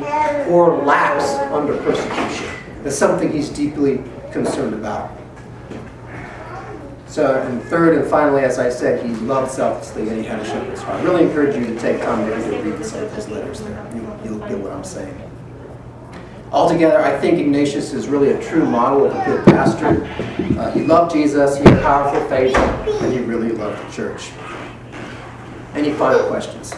or 0.48 0.82
lapse 0.84 1.30
under 1.52 1.76
persecution. 1.78 2.46
That's 2.82 2.96
something 2.96 3.32
he's 3.32 3.48
deeply 3.48 4.02
concerned 4.30 4.74
about. 4.74 5.18
So, 7.06 7.40
and 7.40 7.62
third 7.64 7.96
and 7.98 8.08
finally, 8.08 8.42
as 8.42 8.58
I 8.58 8.68
said, 8.68 9.04
he 9.04 9.12
loved 9.14 9.50
selflessly 9.50 10.08
and 10.08 10.18
he 10.18 10.24
had 10.24 10.40
a 10.40 10.44
shepherd's 10.44 10.82
heart. 10.82 11.00
I 11.00 11.04
really 11.04 11.24
encourage 11.24 11.56
you 11.56 11.66
to 11.66 11.80
take 11.80 12.02
time 12.02 12.26
to 12.26 12.34
read 12.60 12.84
some 12.84 13.02
of 13.02 13.12
his 13.14 13.28
letters 13.28 13.60
there. 13.60 13.90
You'll, 13.94 14.20
you'll 14.24 14.48
get 14.48 14.58
what 14.58 14.72
I'm 14.72 14.84
saying. 14.84 15.18
Altogether, 16.52 17.00
I 17.00 17.18
think 17.18 17.38
Ignatius 17.38 17.92
is 17.92 18.08
really 18.08 18.32
a 18.32 18.42
true 18.42 18.64
model 18.64 19.06
of 19.06 19.14
a 19.14 19.24
good 19.24 19.44
pastor. 19.46 20.04
Uh, 20.58 20.70
he 20.72 20.82
loved 20.82 21.12
Jesus, 21.12 21.58
he 21.58 21.64
had 21.64 21.82
powerful 21.82 22.26
faith, 22.28 22.56
and 22.56 23.12
he 23.12 23.20
really 23.20 23.50
loved 23.50 23.86
the 23.86 23.92
church. 23.92 24.30
Any 25.74 25.92
final 25.92 26.28
questions? 26.28 26.72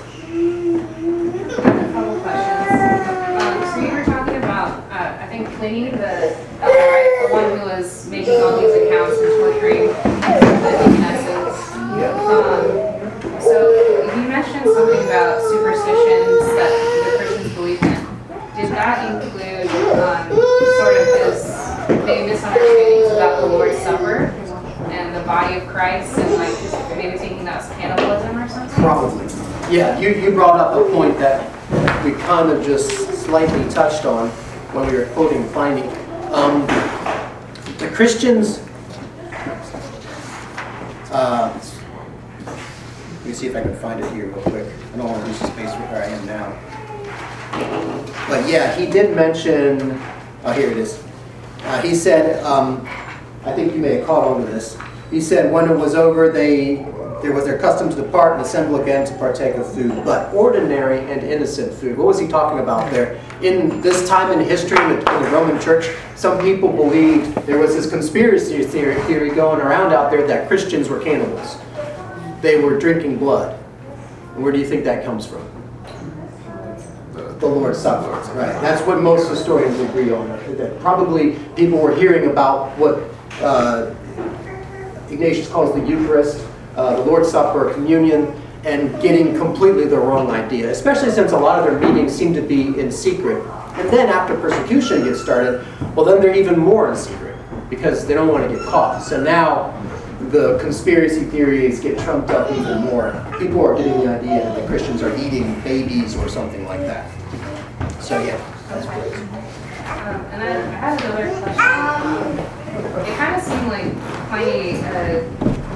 Uh, 4.91 5.17
I 5.19 5.27
think 5.29 5.49
Pliny, 5.57 5.91
the, 5.91 6.37
uh, 6.61 6.67
the 6.67 7.29
one 7.33 7.59
who 7.59 7.65
was 7.65 8.07
making 8.11 8.41
all 8.43 8.61
these 8.61 8.75
accounts 8.75 9.17
and 9.19 9.31
torturing 9.41 9.87
the 9.87 10.71
deaconesses. 10.77 11.57
Um, 12.29 13.41
so 13.41 13.55
you 14.15 14.29
mentioned 14.29 14.67
something 14.69 15.03
about 15.07 15.41
superstitions 15.41 16.45
that 16.59 16.71
the 17.05 17.17
Christians 17.17 17.55
believed 17.55 17.83
in. 17.85 18.01
Did 18.57 18.69
that 18.73 18.97
include 19.25 19.71
um, 19.97 20.29
sort 20.77 20.95
of 21.01 21.07
his 21.07 21.41
big 22.05 22.27
misunderstandings 22.29 23.13
about 23.13 23.41
the 23.41 23.47
Lord's 23.47 23.79
Supper 23.79 24.35
body 25.31 25.59
of 25.59 25.69
Christ 25.69 26.19
and 26.19 26.35
like 26.35 26.97
maybe 26.97 27.17
thinking 27.17 27.45
that 27.45 27.59
was 27.59 27.71
cannibalism 27.79 28.37
or 28.37 28.49
something? 28.49 28.83
Probably. 28.83 29.27
Yeah, 29.73 29.97
you, 30.01 30.09
you 30.09 30.33
brought 30.33 30.59
up 30.59 30.75
a 30.75 30.91
point 30.91 31.17
that 31.21 31.47
we 32.05 32.11
kind 32.23 32.51
of 32.51 32.67
just 32.67 32.91
slightly 33.25 33.71
touched 33.71 34.05
on 34.05 34.31
when 34.75 34.91
we 34.91 34.99
were 34.99 35.07
quoting 35.15 35.49
Pliny. 35.51 35.87
Um, 36.33 36.67
the 37.79 37.89
Christians, 37.95 38.59
uh, 41.13 41.57
let 42.45 43.25
me 43.25 43.33
see 43.33 43.47
if 43.47 43.55
I 43.55 43.63
can 43.63 43.77
find 43.77 44.01
it 44.01 44.13
here 44.13 44.27
real 44.27 44.43
quick. 44.43 44.67
I 44.67 44.97
don't 44.97 45.07
want 45.07 45.23
to 45.23 45.29
lose 45.29 45.39
the 45.39 45.47
space 45.47 45.71
where 45.71 46.03
I 46.03 46.07
am 46.07 46.27
now. 46.27 46.51
But 48.29 48.49
yeah, 48.49 48.75
he 48.75 48.91
did 48.91 49.15
mention, 49.15 49.97
oh, 50.43 50.53
here 50.53 50.73
it 50.73 50.77
is. 50.77 51.01
Uh, 51.63 51.81
he 51.83 51.95
said, 51.95 52.43
um, 52.43 52.85
I 53.45 53.53
think 53.53 53.73
you 53.73 53.79
may 53.79 53.99
have 53.99 54.07
caught 54.09 54.25
on 54.27 54.41
to 54.45 54.47
this. 54.51 54.77
He 55.11 55.21
said 55.21 55.53
when 55.53 55.69
it 55.69 55.77
was 55.77 55.95
over, 55.95 56.31
they 56.31 56.87
there 57.23 57.33
was 57.33 57.45
their 57.45 57.59
custom 57.59 57.91
to 57.91 57.97
depart 57.97 58.33
and 58.33 58.41
assemble 58.41 58.81
again 58.81 59.07
to 59.07 59.15
partake 59.19 59.55
of 59.57 59.71
food, 59.75 60.05
but 60.05 60.33
ordinary 60.35 61.01
and 61.11 61.23
innocent 61.23 61.73
food. 61.73 61.99
What 61.99 62.07
was 62.07 62.19
he 62.19 62.27
talking 62.27 62.61
about 62.61 62.91
there? 62.91 63.21
In 63.43 63.81
this 63.83 64.09
time 64.09 64.33
in 64.33 64.43
history 64.47 64.79
in 64.83 64.89
the, 65.01 65.31
Roman 65.31 65.61
Church, 65.61 65.91
some 66.17 66.41
people 66.41 66.73
believed 66.73 67.35
there 67.47 67.59
was 67.59 67.75
this 67.75 67.91
conspiracy 67.91 68.63
theory, 68.65 69.01
theory 69.03 69.31
going 69.31 69.61
around 69.61 69.93
out 69.93 70.11
there 70.11 70.27
that 70.27 70.49
Christians 70.49 70.89
were 70.89 70.99
cannibals. 70.99 71.59
They 72.41 72.59
were 72.59 72.79
drinking 72.79 73.19
blood. 73.19 73.59
And 74.35 74.43
where 74.43 74.53
do 74.53 74.59
you 74.59 74.67
think 74.67 74.85
that 74.85 75.05
comes 75.05 75.27
from? 75.27 75.47
The 77.13 77.47
Lord's 77.47 77.79
Supper, 77.79 78.11
right? 78.11 78.61
That's 78.61 78.83
what 78.87 79.01
most 79.01 79.29
historians 79.29 79.79
agree 79.81 80.11
on. 80.11 80.29
That 80.57 80.79
probably 80.81 81.37
people 81.57 81.79
were 81.79 81.95
hearing 81.95 82.31
about 82.31 82.77
what 82.79 83.03
uh, 83.41 83.95
Ignatius 85.11 85.49
calls 85.49 85.75
the 85.75 85.87
Eucharist, 85.87 86.47
uh, 86.77 86.97
the 86.97 87.03
Lord's 87.03 87.31
Supper, 87.31 87.73
communion, 87.75 88.33
and 88.65 89.01
getting 89.01 89.35
completely 89.37 89.87
the 89.87 89.99
wrong 89.99 90.31
idea, 90.31 90.71
especially 90.71 91.11
since 91.11 91.33
a 91.33 91.39
lot 91.39 91.59
of 91.59 91.65
their 91.65 91.91
meetings 91.91 92.15
seem 92.15 92.35
to 92.35 92.43
be 92.43 92.79
in 92.79 92.93
secret. 92.93 93.43
And 93.75 93.89
then 93.91 94.09
after 94.09 94.37
persecution 94.39 95.05
gets 95.05 95.21
started, 95.21 95.65
well, 95.95 96.05
then 96.05 96.21
they're 96.21 96.37
even 96.37 96.59
more 96.59 96.91
in 96.91 96.97
secret 96.97 97.37
because 97.71 98.07
they 98.07 98.15
don't 98.15 98.29
want 98.29 98.49
to 98.51 98.57
get 98.57 98.67
caught. 98.67 99.03
So 99.03 99.21
now 99.21 99.73
the 100.31 100.59
conspiracy 100.59 101.25
theories 101.25 101.81
get 101.81 101.99
trumped 101.99 102.31
up 102.31 102.53
even 102.53 102.83
more. 102.85 103.13
People 103.39 103.65
are 103.65 103.75
getting 103.75 103.99
the 104.01 104.09
idea 104.09 104.45
that 104.45 104.61
the 104.61 104.67
Christians 104.67 105.03
are 105.03 105.17
eating 105.17 105.59
babies 105.63 106.15
or 106.17 106.29
something 106.29 106.65
like 106.67 106.81
that. 106.81 107.11
So 108.01 108.23
yeah, 108.23 108.37
that's 108.69 108.87
great. 108.87 109.15
Um, 109.91 110.25
and 110.33 110.43
I, 110.43 110.57
I 110.59 110.95
had 110.95 111.01
another 111.03 111.31
question. 111.41 113.07
It 113.07 113.17
kind 113.17 113.37
of 113.37 113.43
seemed 113.43 113.69
like 113.69 114.10
Pliny 114.31 114.79
uh, 114.79 115.25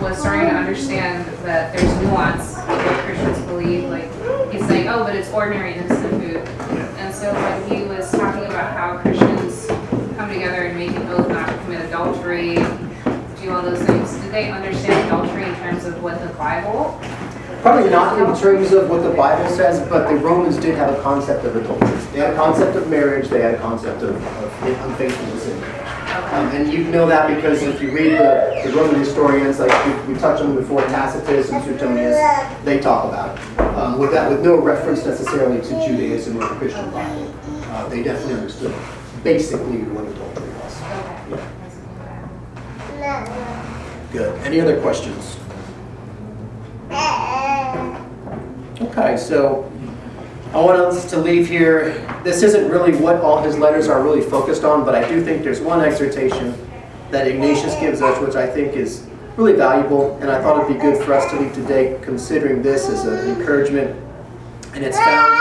was 0.01 0.17
starting 0.17 0.49
to 0.49 0.55
understand 0.55 1.27
that 1.45 1.77
there's 1.77 2.03
nuance 2.03 2.57
of 2.57 2.69
what 2.69 3.05
Christians 3.05 3.41
believe. 3.47 3.91
Like 3.91 4.05
he's 4.53 4.65
saying, 4.69 4.87
oh, 4.87 5.03
but 5.03 5.17
it's 5.17 5.29
ordinary 5.33 5.75
innocent 5.75 6.13
food. 6.23 6.37
And 6.97 7.13
so 7.13 7.35
when 7.35 7.69
he 7.69 7.85
was 7.85 8.09
talking 8.13 8.45
about 8.45 8.73
how 8.77 8.99
Christians 8.99 9.67
come 10.17 10.29
together 10.29 10.67
and 10.67 10.79
make 10.79 10.91
an 10.91 11.09
oath 11.09 11.29
not 11.29 11.49
to 11.49 11.59
commit 11.65 11.85
adultery, 11.87 12.55
do 13.43 13.51
all 13.51 13.63
those 13.63 13.83
things, 13.83 14.15
did 14.19 14.31
they 14.31 14.53
understand 14.53 15.05
adultery 15.09 15.43
in 15.43 15.55
terms 15.57 15.85
of 15.85 16.01
what 16.01 16.21
the 16.21 16.33
Bible? 16.35 16.97
Probably 17.61 17.91
not 17.91 18.17
in 18.21 18.41
terms 18.41 18.73
of 18.73 18.89
what 18.89 19.03
the 19.03 19.11
Bible 19.11 19.51
says, 19.51 19.81
but 19.89 20.09
the 20.09 20.15
Romans 20.15 20.59
did 20.59 20.77
have 20.77 20.97
a 20.97 21.03
concept 21.03 21.45
of 21.45 21.57
adultery. 21.57 21.99
They 22.13 22.21
had 22.21 22.35
a 22.35 22.37
concept 22.37 22.77
of 22.77 22.89
marriage, 22.89 23.29
they 23.31 23.41
had 23.41 23.55
a 23.55 23.59
concept 23.59 24.03
of, 24.03 24.15
of 24.15 24.63
unfaithfulness 24.63 25.49
in. 25.49 25.84
Um, 26.33 26.49
and 26.49 26.73
you 26.73 26.85
know 26.85 27.07
that 27.07 27.29
because 27.35 27.63
if 27.63 27.81
you 27.81 27.91
read 27.93 28.13
the, 28.13 28.63
the 28.65 28.73
Roman 28.77 28.99
historians, 28.99 29.59
like 29.59 29.73
we, 29.87 29.93
we 30.15 30.21
touched 30.21 30.43
on 30.43 30.55
before, 30.57 30.81
Tacitus 30.83 31.51
and 31.51 31.63
Suetonius, 31.65 32.17
they 32.65 32.81
talk 32.81 33.05
about 33.07 33.39
it. 33.39 33.61
Um, 33.77 33.99
with 33.99 34.11
that, 34.13 34.31
with 34.31 34.43
no 34.43 34.61
reference 34.61 35.05
necessarily 35.05 35.61
to 35.61 35.87
Judaism 35.87 36.37
or 36.37 36.41
the 36.49 36.55
Christian 36.57 36.91
Bible. 36.91 37.35
Uh, 37.67 37.89
they 37.89 38.03
definitely 38.03 38.35
understood 38.35 38.75
basically 39.23 39.79
what 39.85 40.05
adultery 40.07 40.49
was. 40.61 40.83
Okay. 41.33 41.49
Good. 44.13 44.39
Any 44.47 44.61
other 44.61 44.81
questions? 44.81 45.37
Okay, 48.81 49.17
so 49.17 49.71
I 50.55 50.59
want 50.59 50.79
us 50.79 51.11
to 51.11 51.19
leave 51.19 51.49
here. 51.49 51.95
This 52.23 52.45
isn't 52.45 52.71
really 52.71 52.95
what 52.95 53.17
all 53.17 53.43
his 53.43 53.59
letters 53.59 53.89
are 53.89 54.01
really 54.01 54.21
focused 54.21 54.63
on, 54.63 54.85
but 54.85 54.95
I 54.95 55.09
do 55.09 55.21
think 55.21 55.43
there's 55.43 55.61
one 55.61 55.81
exhortation 55.81 56.57
that 57.11 57.27
Ignatius 57.27 57.75
gives 57.81 58.01
us, 58.01 58.25
which 58.25 58.37
I 58.37 58.47
think 58.47 58.75
is 58.75 59.05
really 59.37 59.55
valuable, 59.55 60.17
and 60.19 60.31
I 60.31 60.41
thought 60.41 60.63
it'd 60.63 60.73
be 60.73 60.81
good 60.81 61.05
for 61.05 61.13
us 61.13 61.29
to 61.33 61.41
leave 61.41 61.53
today 61.53 61.99
considering 62.03 62.63
this 62.63 62.89
as 62.89 63.05
an 63.05 63.37
encouragement. 63.37 64.01
And 64.75 64.85
it's 64.85 64.97
found 64.97 65.41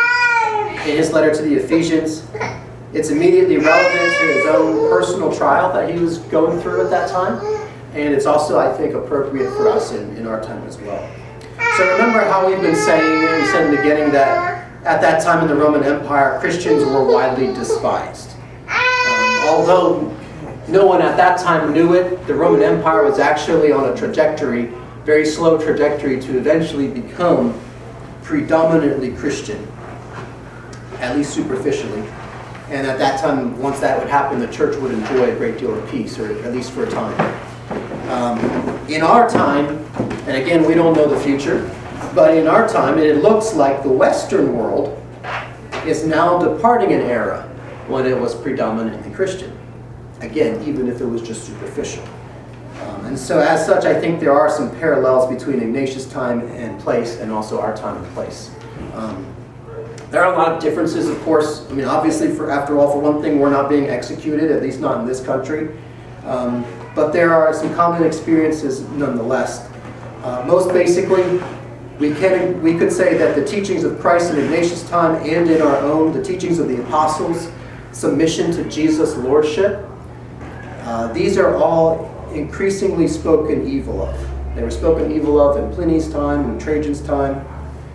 in 0.90 0.98
his 0.98 1.14
letter 1.14 1.32
to 1.32 1.42
the 1.44 1.58
Ephesians. 1.58 2.26
It's 2.92 3.12
immediately 3.12 3.58
relevant 3.58 4.18
to 4.20 4.34
his 4.34 4.48
own 4.48 4.90
personal 4.90 5.32
trial 5.32 5.72
that 5.74 5.94
he 5.94 6.00
was 6.00 6.18
going 6.18 6.60
through 6.60 6.86
at 6.86 6.90
that 6.90 7.12
time, 7.12 7.38
and 7.94 8.16
it's 8.16 8.26
also, 8.26 8.58
I 8.58 8.76
think, 8.76 8.96
appropriate 8.96 9.52
for 9.52 9.70
us 9.70 9.92
in, 9.92 10.18
in 10.18 10.26
our 10.26 10.42
time 10.42 10.64
as 10.64 10.80
well. 10.80 11.08
So 11.78 11.88
remember 11.92 12.22
how 12.22 12.48
we've 12.48 12.62
been 12.62 12.76
saying, 12.76 13.42
we 13.42 13.46
said 13.52 13.66
in 13.66 13.72
the 13.76 13.78
beginning, 13.78 14.12
that 14.12 14.53
at 14.86 15.00
that 15.02 15.24
time 15.24 15.42
in 15.42 15.48
the 15.48 15.56
Roman 15.56 15.84
Empire, 15.84 16.40
Christians 16.40 16.84
were 16.84 17.06
widely 17.06 17.48
despised. 17.48 18.32
Um, 18.68 19.48
although 19.48 20.18
no 20.68 20.86
one 20.86 21.02
at 21.02 21.16
that 21.16 21.40
time 21.40 21.72
knew 21.74 21.94
it, 21.94 22.26
the 22.28 22.34
Roman 22.34 22.62
Empire 22.64 23.04
was 23.04 23.18
actually 23.18 23.72
on 23.72 23.90
a 23.90 23.96
trajectory, 23.96 24.74
very 25.06 25.26
slow 25.26 25.58
trajectory, 25.58 26.20
to 26.22 26.38
eventually 26.38 26.90
become 26.90 27.58
predominantly 28.24 29.14
Christian, 29.14 29.66
at 31.00 31.16
least 31.16 31.34
superficially. 31.34 32.02
And 32.70 32.86
at 32.86 32.98
that 32.98 33.22
time, 33.22 33.58
once 33.60 33.80
that 33.80 33.98
would 34.00 34.10
happen, 34.10 34.40
the 34.40 34.48
church 34.48 34.76
would 34.78 34.92
enjoy 34.92 35.32
a 35.32 35.36
great 35.36 35.58
deal 35.58 35.78
of 35.78 35.90
peace, 35.90 36.20
or 36.20 36.32
at 36.44 36.54
least 36.54 36.72
for 36.72 36.84
a 36.84 36.90
time. 36.90 37.40
Um, 38.10 38.40
in 38.90 39.02
our 39.02 39.30
time, 39.30 39.86
and 40.28 40.38
again, 40.38 40.66
we 40.66 40.74
don't 40.74 40.94
know 40.94 41.08
the 41.08 41.20
future, 41.20 41.70
but 42.14 42.38
in 42.38 42.48
our 42.48 42.68
time, 42.68 42.98
it 42.98 43.24
looks 43.24 43.54
like 43.54 43.84
the 43.84 43.90
Western 43.90 44.56
world 44.56 45.00
is 45.86 46.06
now 46.06 46.38
departing 46.38 46.94
an 46.94 47.02
era 47.02 47.44
when 47.88 48.06
it 48.06 48.18
was 48.18 48.36
predominantly 48.36 49.12
Christian. 49.12 49.58
Again, 50.22 50.64
even 50.64 50.88
if 50.88 51.02
it 51.02 51.06
was 51.06 51.22
just 51.22 51.46
superficial. 51.46 52.04
Um, 52.82 53.06
and 53.06 53.20
so, 53.20 53.40
as 53.40 53.66
such, 53.66 53.86
I 53.86 54.00
think 54.00 54.20
there 54.20 54.32
are 54.32 54.50
some 54.50 54.72
parallels 54.78 55.34
between 55.34 55.62
Ignatius' 55.62 56.10
time 56.10 56.42
and 56.52 56.80
place 56.80 57.20
and 57.20 57.32
also 57.32 57.60
our 57.60 57.76
time 57.76 58.02
and 58.02 58.14
place. 58.14 58.52
Um, 58.94 59.26
there 60.10 60.24
are 60.24 60.34
a 60.34 60.38
lot 60.38 60.52
of 60.52 60.62
differences, 60.62 61.10
of 61.10 61.20
course. 61.24 61.68
I 61.70 61.74
mean, 61.74 61.86
obviously, 61.86 62.32
for 62.34 62.52
after 62.52 62.78
all, 62.78 62.92
for 62.92 63.00
one 63.00 63.22
thing, 63.22 63.40
we're 63.40 63.50
not 63.50 63.70
being 63.70 63.90
executed, 63.90 64.52
at 64.52 64.62
least 64.62 64.80
not 64.80 65.00
in 65.02 65.08
this 65.08 65.24
country. 65.24 65.76
Um, 66.26 66.66
but 66.96 67.12
there 67.12 67.34
are 67.34 67.54
some 67.54 67.74
common 67.74 68.04
experiences 68.04 68.82
nonetheless. 68.92 69.70
Uh, 70.24 70.44
most 70.48 70.72
basically, 70.72 71.42
we, 72.00 72.14
can, 72.14 72.62
we 72.62 72.78
could 72.78 72.92
say 72.92 73.18
that 73.18 73.36
the 73.36 73.46
teachings 73.46 73.84
of 73.84 74.00
Christ 74.00 74.32
in 74.32 74.40
Ignatius' 74.40 74.88
time 74.90 75.16
and 75.18 75.50
in 75.50 75.62
our 75.62 75.78
own, 75.78 76.12
the 76.12 76.24
teachings 76.24 76.60
of 76.60 76.68
the 76.68 76.82
apostles, 76.82 77.52
submission 77.92 78.52
to 78.54 78.68
Jesus' 78.70 79.16
lordship, 79.18 79.86
uh, 80.82 81.12
these 81.14 81.38
are 81.38 81.56
all 81.56 82.10
increasingly 82.34 83.08
spoken 83.08 83.68
evil 83.68 84.02
of. 84.02 84.56
They 84.56 84.64
were 84.64 84.72
spoken 84.72 85.12
evil 85.12 85.40
of 85.40 85.58
in 85.58 85.74
Pliny's 85.74 86.12
time, 86.12 86.50
in 86.50 86.60
Trajan's 86.60 87.02
time. 87.02 87.46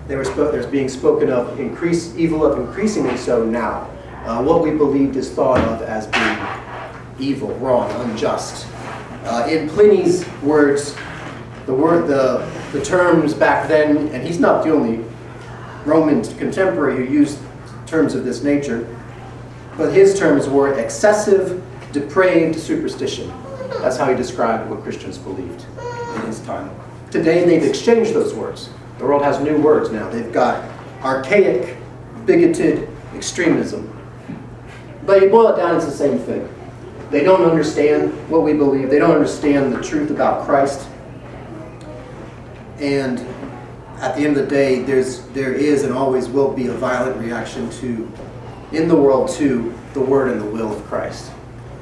They 0.07 0.17
were 0.17 0.25
there's 0.25 0.67
being 0.67 0.89
spoken 0.89 1.31
of 1.31 1.61
increase, 1.61 2.17
evil 2.17 2.47
of 2.47 2.59
increasingly 2.59 3.17
so 3.17 3.45
now. 3.45 3.91
Uh, 4.25 4.43
what 4.43 4.63
we 4.63 4.71
believed 4.71 5.17
is 5.17 5.31
thought 5.31 5.61
of 5.61 5.83
as 5.83 6.07
being 6.07 7.31
evil, 7.31 7.55
wrong, 7.57 7.91
unjust. 8.09 8.67
Uh, 9.25 9.47
in 9.49 9.69
Pliny's 9.69 10.27
words, 10.43 10.97
the 11.69 11.75
word, 11.75 12.09
the, 12.09 12.51
the 12.73 12.83
terms 12.83 13.35
back 13.35 13.69
then, 13.69 14.09
and 14.09 14.27
he's 14.27 14.41
not 14.41 14.65
the 14.65 14.73
only 14.73 15.05
Roman 15.85 16.25
contemporary 16.39 16.97
who 16.97 17.13
used 17.13 17.39
terms 17.87 18.15
of 18.15 18.25
this 18.25 18.43
nature, 18.43 18.89
but 19.77 19.93
his 19.93 20.19
terms 20.19 20.49
were 20.49 20.79
excessive, 20.79 21.63
depraved 21.93 22.59
superstition. 22.59 23.31
That's 23.83 23.99
how 23.99 24.09
he 24.09 24.17
described 24.17 24.71
what 24.71 24.83
Christians 24.83 25.19
believed 25.19 25.67
in 26.15 26.23
his 26.23 26.41
time. 26.41 26.71
Today, 27.11 27.45
they've 27.45 27.63
exchanged 27.63 28.15
those 28.15 28.33
words. 28.33 28.71
The 28.97 29.05
world 29.05 29.23
has 29.23 29.39
new 29.39 29.61
words 29.61 29.91
now. 29.91 30.09
They've 30.09 30.33
got 30.33 30.67
archaic, 31.03 31.77
bigoted 32.25 32.89
extremism. 33.15 33.95
But 35.05 35.21
you 35.21 35.29
boil 35.29 35.49
it 35.49 35.57
down, 35.59 35.77
it's 35.77 35.85
the 35.85 35.91
same 35.91 36.19
thing. 36.19 36.49
They 37.11 37.25
don't 37.25 37.45
understand 37.45 38.11
what 38.31 38.41
we 38.41 38.55
believe. 38.55 38.89
They 38.89 38.99
don't 38.99 39.15
understand 39.15 39.71
the 39.71 39.83
truth 39.83 40.11
about 40.11 40.47
Christ. 40.47 40.89
And 42.81 43.19
at 43.99 44.17
the 44.17 44.23
end 44.23 44.37
of 44.37 44.45
the 44.45 44.51
day, 44.51 44.83
there's 44.83 45.23
there 45.29 45.53
is 45.53 45.83
and 45.83 45.93
always 45.93 46.29
will 46.29 46.53
be 46.53 46.69
a 46.69 46.73
violent 46.73 47.17
reaction 47.21 47.69
to 47.71 48.11
in 48.73 48.87
the 48.89 48.95
world 48.95 49.31
to 49.31 49.75
the 49.95 50.01
word 50.01 50.31
and 50.31 50.41
the 50.41 50.45
will 50.45 50.73
of 50.73 50.85
Christ. 50.85 51.33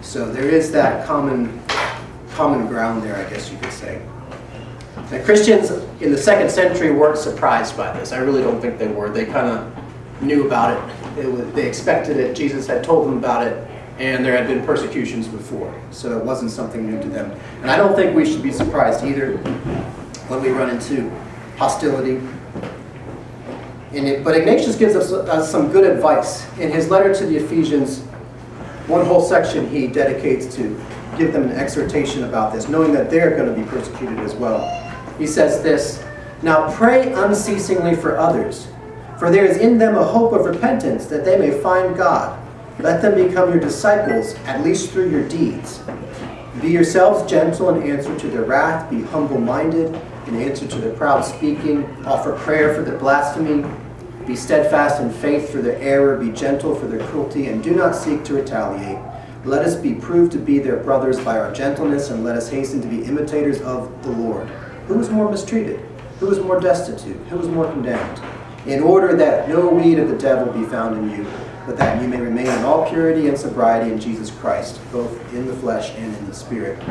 So 0.01 0.31
there 0.31 0.49
is 0.49 0.73
that 0.73 1.07
common 1.07 1.61
common 2.31 2.67
ground 2.67 3.03
there, 3.03 3.17
I 3.17 3.29
guess 3.29 3.51
you 3.51 3.59
could 3.59 3.73
say. 3.73 4.03
Now, 5.11 5.25
Christians 5.25 5.71
in 6.01 6.11
the 6.11 6.19
second 6.19 6.51
century 6.51 6.91
weren't 6.91 7.19
surprised 7.19 7.77
by 7.77 7.93
this. 7.99 8.13
I 8.13 8.19
really 8.19 8.43
don't 8.43 8.61
think 8.61 8.79
they 8.79 8.89
were. 8.89 9.11
They 9.11 9.25
kind 9.25 9.47
of 9.47 10.23
knew 10.23 10.47
about 10.47 10.77
it. 10.77 11.19
it 11.25 11.31
was, 11.31 11.51
they 11.53 11.67
expected 11.67 12.17
it. 12.17 12.35
Jesus 12.35 12.67
had 12.67 12.83
told 12.83 13.07
them 13.07 13.19
about 13.19 13.47
it, 13.47 13.69
and 13.99 14.25
there 14.25 14.37
had 14.37 14.47
been 14.47 14.65
persecutions 14.65 15.29
before. 15.29 15.73
So 15.91 16.19
it 16.19 16.25
wasn't 16.25 16.51
something 16.51 16.91
new 16.91 17.01
to 17.01 17.09
them. 17.09 17.31
And 17.63 17.71
I 17.71 17.77
don't 17.77 17.95
think 17.95 18.17
we 18.17 18.25
should 18.25 18.43
be 18.43 18.53
surprised 18.53 19.05
either 19.05 19.39
when 20.29 20.43
we 20.43 20.51
run 20.51 20.71
into 20.71 21.11
hostility. 21.57 22.21
It, 23.93 24.25
but 24.25 24.37
Ignatius 24.37 24.77
gives 24.77 24.95
us, 24.97 25.13
us 25.13 25.51
some 25.51 25.71
good 25.71 25.85
advice. 25.85 26.47
In 26.59 26.71
his 26.71 26.91
letter 26.91 27.15
to 27.15 27.27
the 27.27 27.37
Ephesians, 27.37 28.03
one 28.89 29.05
whole 29.07 29.23
section 29.23 29.69
he 29.69 29.87
dedicates 29.87 30.55
to 30.57 30.81
give 31.17 31.33
them 31.33 31.45
an 31.45 31.53
exhortation 31.53 32.25
about 32.25 32.53
this, 32.53 32.69
knowing 32.69 32.93
that 32.93 33.09
they're 33.11 33.37
going 33.37 33.55
to 33.55 33.59
be 33.59 33.67
persecuted 33.69 34.19
as 34.19 34.35
well. 34.35 34.69
He 35.19 35.27
says 35.27 35.63
this 35.63 36.05
Now 36.43 36.73
pray 36.75 37.13
unceasingly 37.13 37.95
for 37.95 38.19
others, 38.19 38.69
for 39.19 39.31
there 39.31 39.45
is 39.45 39.59
in 39.59 39.79
them 39.79 39.95
a 39.95 40.05
hope 40.05 40.33
of 40.33 40.45
repentance, 40.45 41.07
that 41.07 41.25
they 41.25 41.39
may 41.39 41.59
find 41.63 41.97
God. 41.97 42.43
Let 42.81 43.01
them 43.01 43.15
become 43.15 43.51
your 43.51 43.61
disciples, 43.61 44.35
at 44.45 44.63
least 44.63 44.91
through 44.91 45.11
your 45.11 45.27
deeds. 45.27 45.81
Be 46.61 46.69
yourselves 46.69 47.31
gentle 47.31 47.71
in 47.71 47.91
answer 47.91 48.19
to 48.19 48.29
their 48.29 48.43
wrath, 48.43 48.91
be 48.91 49.03
humble 49.03 49.41
minded 49.41 49.99
in 50.27 50.37
answer 50.37 50.67
to 50.67 50.79
their 50.79 50.95
proud 50.95 51.23
speaking, 51.23 51.85
offer 52.05 52.37
prayer 52.37 52.75
for 52.75 52.83
their 52.83 52.99
blasphemy. 52.99 53.65
Be 54.27 54.35
steadfast 54.35 55.01
in 55.01 55.11
faith 55.11 55.51
for 55.51 55.63
their 55.63 55.79
error, 55.79 56.17
be 56.17 56.33
gentle 56.33 56.75
for 56.75 56.87
their 56.87 57.07
cruelty, 57.09 57.47
and 57.47 57.63
do 57.63 57.71
not 57.71 57.95
seek 57.95 58.25
to 58.25 58.35
retaliate. 58.35 58.99
Let 59.45 59.65
us 59.65 59.77
be 59.77 59.95
proved 59.95 60.33
to 60.33 60.39
be 60.39 60.59
their 60.59 60.79
brothers 60.79 61.21
by 61.21 61.39
our 61.39 61.53
gentleness, 61.53 62.11
and 62.11 62.25
let 62.25 62.37
us 62.37 62.49
hasten 62.49 62.81
to 62.83 62.89
be 62.89 63.05
imitators 63.05 63.61
of 63.63 64.03
the 64.03 64.11
Lord. 64.11 64.49
Who 64.89 64.95
was 64.95 65.11
more 65.11 65.31
mistreated? 65.31 65.79
Who 66.19 66.27
was 66.27 66.41
more 66.41 66.59
destitute? 66.59 67.19
Who 67.29 67.37
was 67.37 67.47
more 67.47 67.71
condemned? 67.71 68.21
In 68.67 68.83
order 68.83 69.15
that 69.17 69.49
no 69.49 69.69
weed 69.69 70.01
of 70.01 70.09
the 70.09 70.19
devil 70.19 70.53
be 70.53 70.67
found 70.69 70.99
in 70.99 71.11
you, 71.17 71.31
but 71.67 71.77
that 71.77 72.03
you 72.03 72.09
may 72.09 72.21
remain 72.21 72.47
in 72.47 72.65
all 72.65 72.89
purity 72.89 73.29
and 73.29 73.39
sobriety 73.39 73.93
in 73.93 74.01
Jesus 74.01 74.31
Christ, 74.31 74.81
both 74.91 75.33
in 75.33 75.47
the 75.47 75.55
flesh 75.55 75.91
and 75.97 76.17
in 76.17 76.27
the 76.27 76.35
spirit. 76.35 76.83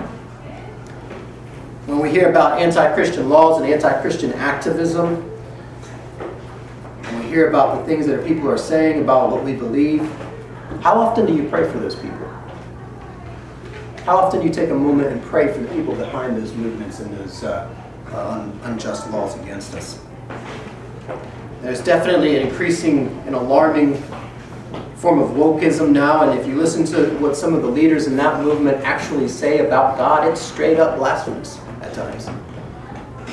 When 1.86 2.00
we 2.00 2.10
hear 2.10 2.32
about 2.32 2.60
anti 2.60 2.94
Christian 2.96 3.30
laws 3.30 3.62
and 3.62 3.72
anti 3.72 4.02
Christian 4.02 4.34
activism, 4.34 5.18
when 7.04 7.20
we 7.20 7.28
hear 7.28 7.48
about 7.48 7.78
the 7.78 7.86
things 7.86 8.08
that 8.08 8.26
people 8.26 8.50
are 8.50 8.58
saying 8.58 9.04
about 9.04 9.30
what 9.30 9.44
we 9.44 9.54
believe, 9.54 10.02
how 10.82 10.96
often 10.96 11.28
do 11.28 11.36
you 11.36 11.48
pray 11.48 11.70
for 11.72 11.78
those 11.78 11.94
people? 11.94 12.28
How 14.04 14.18
often 14.18 14.40
do 14.40 14.48
you 14.48 14.54
take 14.54 14.72
a 14.72 14.74
moment 14.74 15.10
and 15.10 15.22
pray 15.22 15.54
for 15.54 15.60
the 15.60 15.68
people 15.76 15.94
behind 15.94 16.36
those 16.36 16.54
movements 16.54 17.02
and 17.02 17.16
those 17.20 17.44
uh, 17.44 17.72
uh, 18.08 18.50
unjust 18.64 19.12
laws 19.12 19.40
against 19.40 19.76
us? 19.76 20.00
There's 21.62 21.84
definitely 21.84 22.36
an 22.36 22.48
increasing 22.48 23.10
and 23.28 23.36
alarming 23.36 24.02
form 24.96 25.20
of 25.20 25.30
wokeism 25.32 25.92
now, 25.92 26.28
and 26.28 26.40
if 26.40 26.48
you 26.48 26.56
listen 26.56 26.84
to 26.86 27.16
what 27.20 27.38
some 27.38 27.54
of 27.54 27.62
the 27.62 27.68
leaders 27.68 28.08
in 28.08 28.18
that 28.18 28.42
movement 28.42 28.84
actually 28.84 29.28
say 29.28 29.68
about 29.68 29.98
God, 29.98 30.28
it's 30.28 30.42
straight 30.42 30.80
up 30.80 30.98
blasphemous 30.98 31.60
times. 31.96 32.30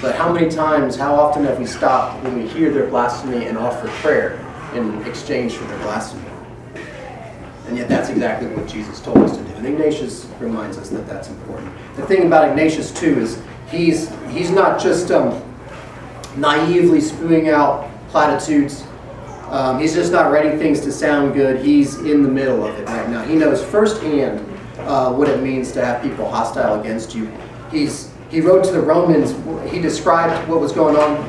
But 0.00 0.16
how 0.16 0.32
many 0.32 0.50
times, 0.50 0.96
how 0.96 1.14
often 1.14 1.44
have 1.44 1.58
we 1.58 1.66
stopped 1.66 2.22
when 2.24 2.36
we 2.40 2.48
hear 2.48 2.72
their 2.72 2.88
blasphemy 2.88 3.46
and 3.46 3.58
offer 3.58 3.88
prayer 4.00 4.40
in 4.74 5.02
exchange 5.02 5.52
for 5.54 5.64
their 5.64 5.78
blasphemy? 5.78 6.28
And 7.68 7.76
yet 7.76 7.88
that's 7.88 8.08
exactly 8.08 8.48
what 8.48 8.66
Jesus 8.66 9.00
told 9.00 9.18
us 9.18 9.36
to 9.36 9.44
do. 9.44 9.52
And 9.54 9.66
Ignatius 9.66 10.26
reminds 10.40 10.76
us 10.78 10.88
that 10.90 11.06
that's 11.06 11.28
important. 11.28 11.72
The 11.96 12.06
thing 12.06 12.26
about 12.26 12.48
Ignatius, 12.48 12.92
too, 12.92 13.18
is 13.20 13.40
he's, 13.70 14.10
he's 14.30 14.50
not 14.50 14.80
just 14.80 15.10
um, 15.10 15.42
naively 16.36 17.00
spewing 17.00 17.48
out 17.48 17.88
platitudes. 18.08 18.84
Um, 19.48 19.78
he's 19.78 19.94
just 19.94 20.12
not 20.12 20.32
writing 20.32 20.58
things 20.58 20.80
to 20.80 20.92
sound 20.92 21.34
good. 21.34 21.64
He's 21.64 21.98
in 21.98 22.22
the 22.22 22.28
middle 22.28 22.64
of 22.64 22.78
it 22.78 22.86
right 22.86 23.08
now. 23.08 23.22
He 23.22 23.36
knows 23.36 23.64
firsthand 23.64 24.40
uh, 24.80 25.12
what 25.12 25.28
it 25.28 25.42
means 25.42 25.72
to 25.72 25.84
have 25.84 26.02
people 26.02 26.28
hostile 26.28 26.80
against 26.80 27.14
you. 27.14 27.30
He's, 27.70 28.11
he 28.32 28.40
wrote 28.40 28.64
to 28.64 28.72
the 28.72 28.80
Romans, 28.80 29.34
he 29.70 29.78
described 29.78 30.48
what 30.48 30.58
was 30.58 30.72
going 30.72 30.96
on, 30.96 31.28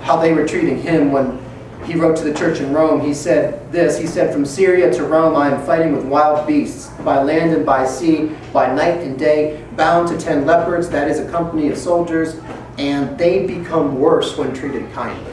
how 0.00 0.16
they 0.16 0.32
were 0.32 0.48
treating 0.48 0.80
him 0.80 1.12
when 1.12 1.38
he 1.84 1.96
wrote 1.96 2.16
to 2.16 2.24
the 2.24 2.32
church 2.32 2.60
in 2.60 2.72
Rome. 2.72 3.02
He 3.02 3.12
said 3.12 3.70
this 3.70 3.98
He 3.98 4.06
said, 4.06 4.32
From 4.32 4.46
Syria 4.46 4.90
to 4.94 5.04
Rome, 5.04 5.36
I 5.36 5.50
am 5.50 5.64
fighting 5.66 5.94
with 5.94 6.06
wild 6.06 6.46
beasts, 6.46 6.88
by 7.04 7.22
land 7.22 7.52
and 7.54 7.66
by 7.66 7.86
sea, 7.86 8.34
by 8.54 8.74
night 8.74 9.02
and 9.02 9.18
day, 9.18 9.62
bound 9.76 10.08
to 10.08 10.18
ten 10.18 10.46
leopards, 10.46 10.88
that 10.88 11.08
is 11.08 11.18
a 11.18 11.30
company 11.30 11.68
of 11.68 11.76
soldiers, 11.76 12.40
and 12.78 13.18
they 13.18 13.46
become 13.46 14.00
worse 14.00 14.38
when 14.38 14.54
treated 14.54 14.90
kindly. 14.94 15.32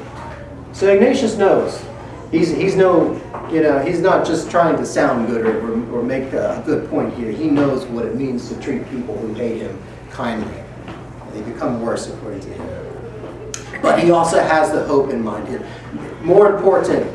So 0.74 0.94
Ignatius 0.94 1.38
knows. 1.38 1.82
He's, 2.32 2.50
he's 2.50 2.76
no, 2.76 3.14
you 3.50 3.62
know, 3.62 3.80
he's 3.80 4.02
not 4.02 4.26
just 4.26 4.52
trying 4.52 4.76
to 4.76 4.86
sound 4.86 5.28
good 5.28 5.46
or, 5.46 5.58
or, 5.58 6.00
or 6.00 6.04
make 6.04 6.34
a 6.34 6.62
good 6.66 6.90
point 6.90 7.14
here. 7.14 7.32
He 7.32 7.48
knows 7.48 7.86
what 7.86 8.06
it 8.06 8.16
means 8.16 8.50
to 8.50 8.60
treat 8.60 8.90
people 8.90 9.18
who 9.18 9.34
hate 9.36 9.62
him 9.62 9.82
kindly. 10.10 10.65
They 11.36 11.42
become 11.42 11.82
worse 11.82 12.08
according 12.10 12.40
to 12.42 12.48
him. 12.50 12.70
but 13.82 14.00
he 14.00 14.10
also 14.10 14.40
has 14.40 14.72
the 14.72 14.84
hope 14.86 15.12
in 15.12 15.24
mind. 15.24 15.48
It- 15.50 15.62
More 16.24 16.56
important, 16.56 17.06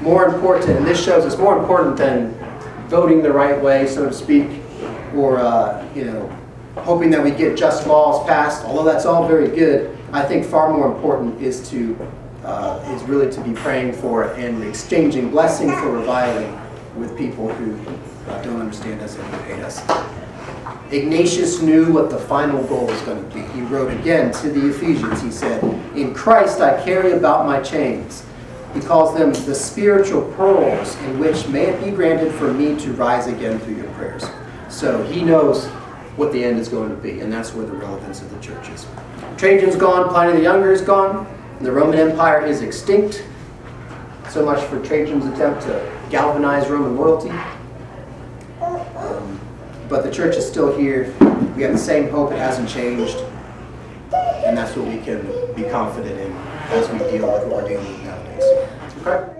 more 0.00 0.24
important, 0.24 0.70
and 0.78 0.86
this 0.86 0.98
shows 1.02 1.26
us 1.26 1.36
more 1.36 1.58
important 1.58 1.96
than 1.98 2.32
voting 2.88 3.22
the 3.22 3.30
right 3.32 3.60
way, 3.62 3.86
so 3.86 4.06
to 4.06 4.12
speak, 4.12 4.48
or, 5.14 5.36
uh, 5.38 5.84
you 5.94 6.04
know, 6.06 6.30
hoping 6.76 7.10
that 7.10 7.22
we 7.22 7.30
get 7.32 7.54
just 7.56 7.86
laws 7.86 8.26
passed, 8.26 8.64
although 8.64 8.84
that's 8.84 9.04
all 9.04 9.26
very 9.28 9.48
good, 9.48 9.90
I 10.12 10.22
think 10.22 10.46
far 10.46 10.70
more 10.72 10.86
important 10.86 11.42
is 11.42 11.68
to, 11.70 11.96
uh, 12.46 12.78
is 12.94 13.02
really 13.02 13.30
to 13.32 13.40
be 13.42 13.52
praying 13.52 13.92
for 13.92 14.22
and 14.38 14.62
exchanging 14.64 15.30
blessing 15.30 15.70
for 15.76 15.90
reviling 15.90 16.58
with 16.96 17.16
people 17.18 17.48
who 17.48 17.74
uh, 18.30 18.40
don't 18.42 18.60
understand 18.60 19.02
us 19.02 19.16
and 19.16 19.24
who 19.34 19.54
hate 19.54 19.62
us. 19.62 19.82
Ignatius 20.92 21.62
knew 21.62 21.92
what 21.92 22.10
the 22.10 22.18
final 22.18 22.64
goal 22.64 22.86
was 22.86 23.00
going 23.02 23.22
to 23.22 23.34
be. 23.34 23.42
He 23.52 23.60
wrote 23.62 23.92
again 23.92 24.32
to 24.32 24.50
the 24.50 24.70
Ephesians, 24.70 25.22
he 25.22 25.30
said, 25.30 25.62
In 25.96 26.12
Christ 26.12 26.60
I 26.60 26.82
carry 26.84 27.12
about 27.12 27.46
my 27.46 27.60
chains. 27.60 28.24
He 28.74 28.80
calls 28.80 29.16
them 29.16 29.32
the 29.32 29.54
spiritual 29.54 30.22
pearls 30.32 30.96
in 31.02 31.20
which 31.20 31.46
may 31.46 31.66
it 31.66 31.84
be 31.84 31.92
granted 31.92 32.32
for 32.32 32.52
me 32.52 32.76
to 32.80 32.92
rise 32.94 33.28
again 33.28 33.60
through 33.60 33.76
your 33.76 33.90
prayers. 33.92 34.24
So 34.68 35.02
he 35.04 35.22
knows 35.22 35.66
what 36.16 36.32
the 36.32 36.42
end 36.42 36.58
is 36.58 36.68
going 36.68 36.90
to 36.90 36.96
be, 36.96 37.20
and 37.20 37.32
that's 37.32 37.54
where 37.54 37.66
the 37.66 37.72
relevance 37.72 38.20
of 38.20 38.30
the 38.32 38.40
church 38.40 38.68
is. 38.70 38.84
Trajan's 39.36 39.76
gone, 39.76 40.08
Pliny 40.08 40.32
the 40.38 40.42
Younger 40.42 40.72
is 40.72 40.80
gone, 40.80 41.26
the 41.60 41.70
Roman 41.70 41.98
Empire 41.98 42.44
is 42.44 42.62
extinct. 42.62 43.24
So 44.28 44.44
much 44.44 44.62
for 44.64 44.84
Trajan's 44.84 45.26
attempt 45.26 45.62
to 45.62 45.92
galvanize 46.10 46.68
Roman 46.68 46.96
loyalty. 46.96 47.30
But 49.90 50.04
the 50.04 50.10
church 50.10 50.36
is 50.36 50.46
still 50.46 50.74
here. 50.78 51.12
We 51.56 51.62
have 51.62 51.72
the 51.72 51.78
same 51.78 52.08
hope, 52.10 52.30
it 52.30 52.38
hasn't 52.38 52.68
changed. 52.68 53.16
And 54.14 54.56
that's 54.56 54.76
what 54.76 54.86
we 54.86 54.98
can 55.00 55.26
be 55.56 55.64
confident 55.64 56.18
in 56.18 56.32
as 56.70 56.88
we 56.90 56.98
deal 56.98 57.26
with 57.30 57.48
what 57.48 57.64
we're 57.64 57.68
dealing 57.68 57.86
with 57.88 58.04
nowadays. 58.04 58.44
Okay? 59.04 59.39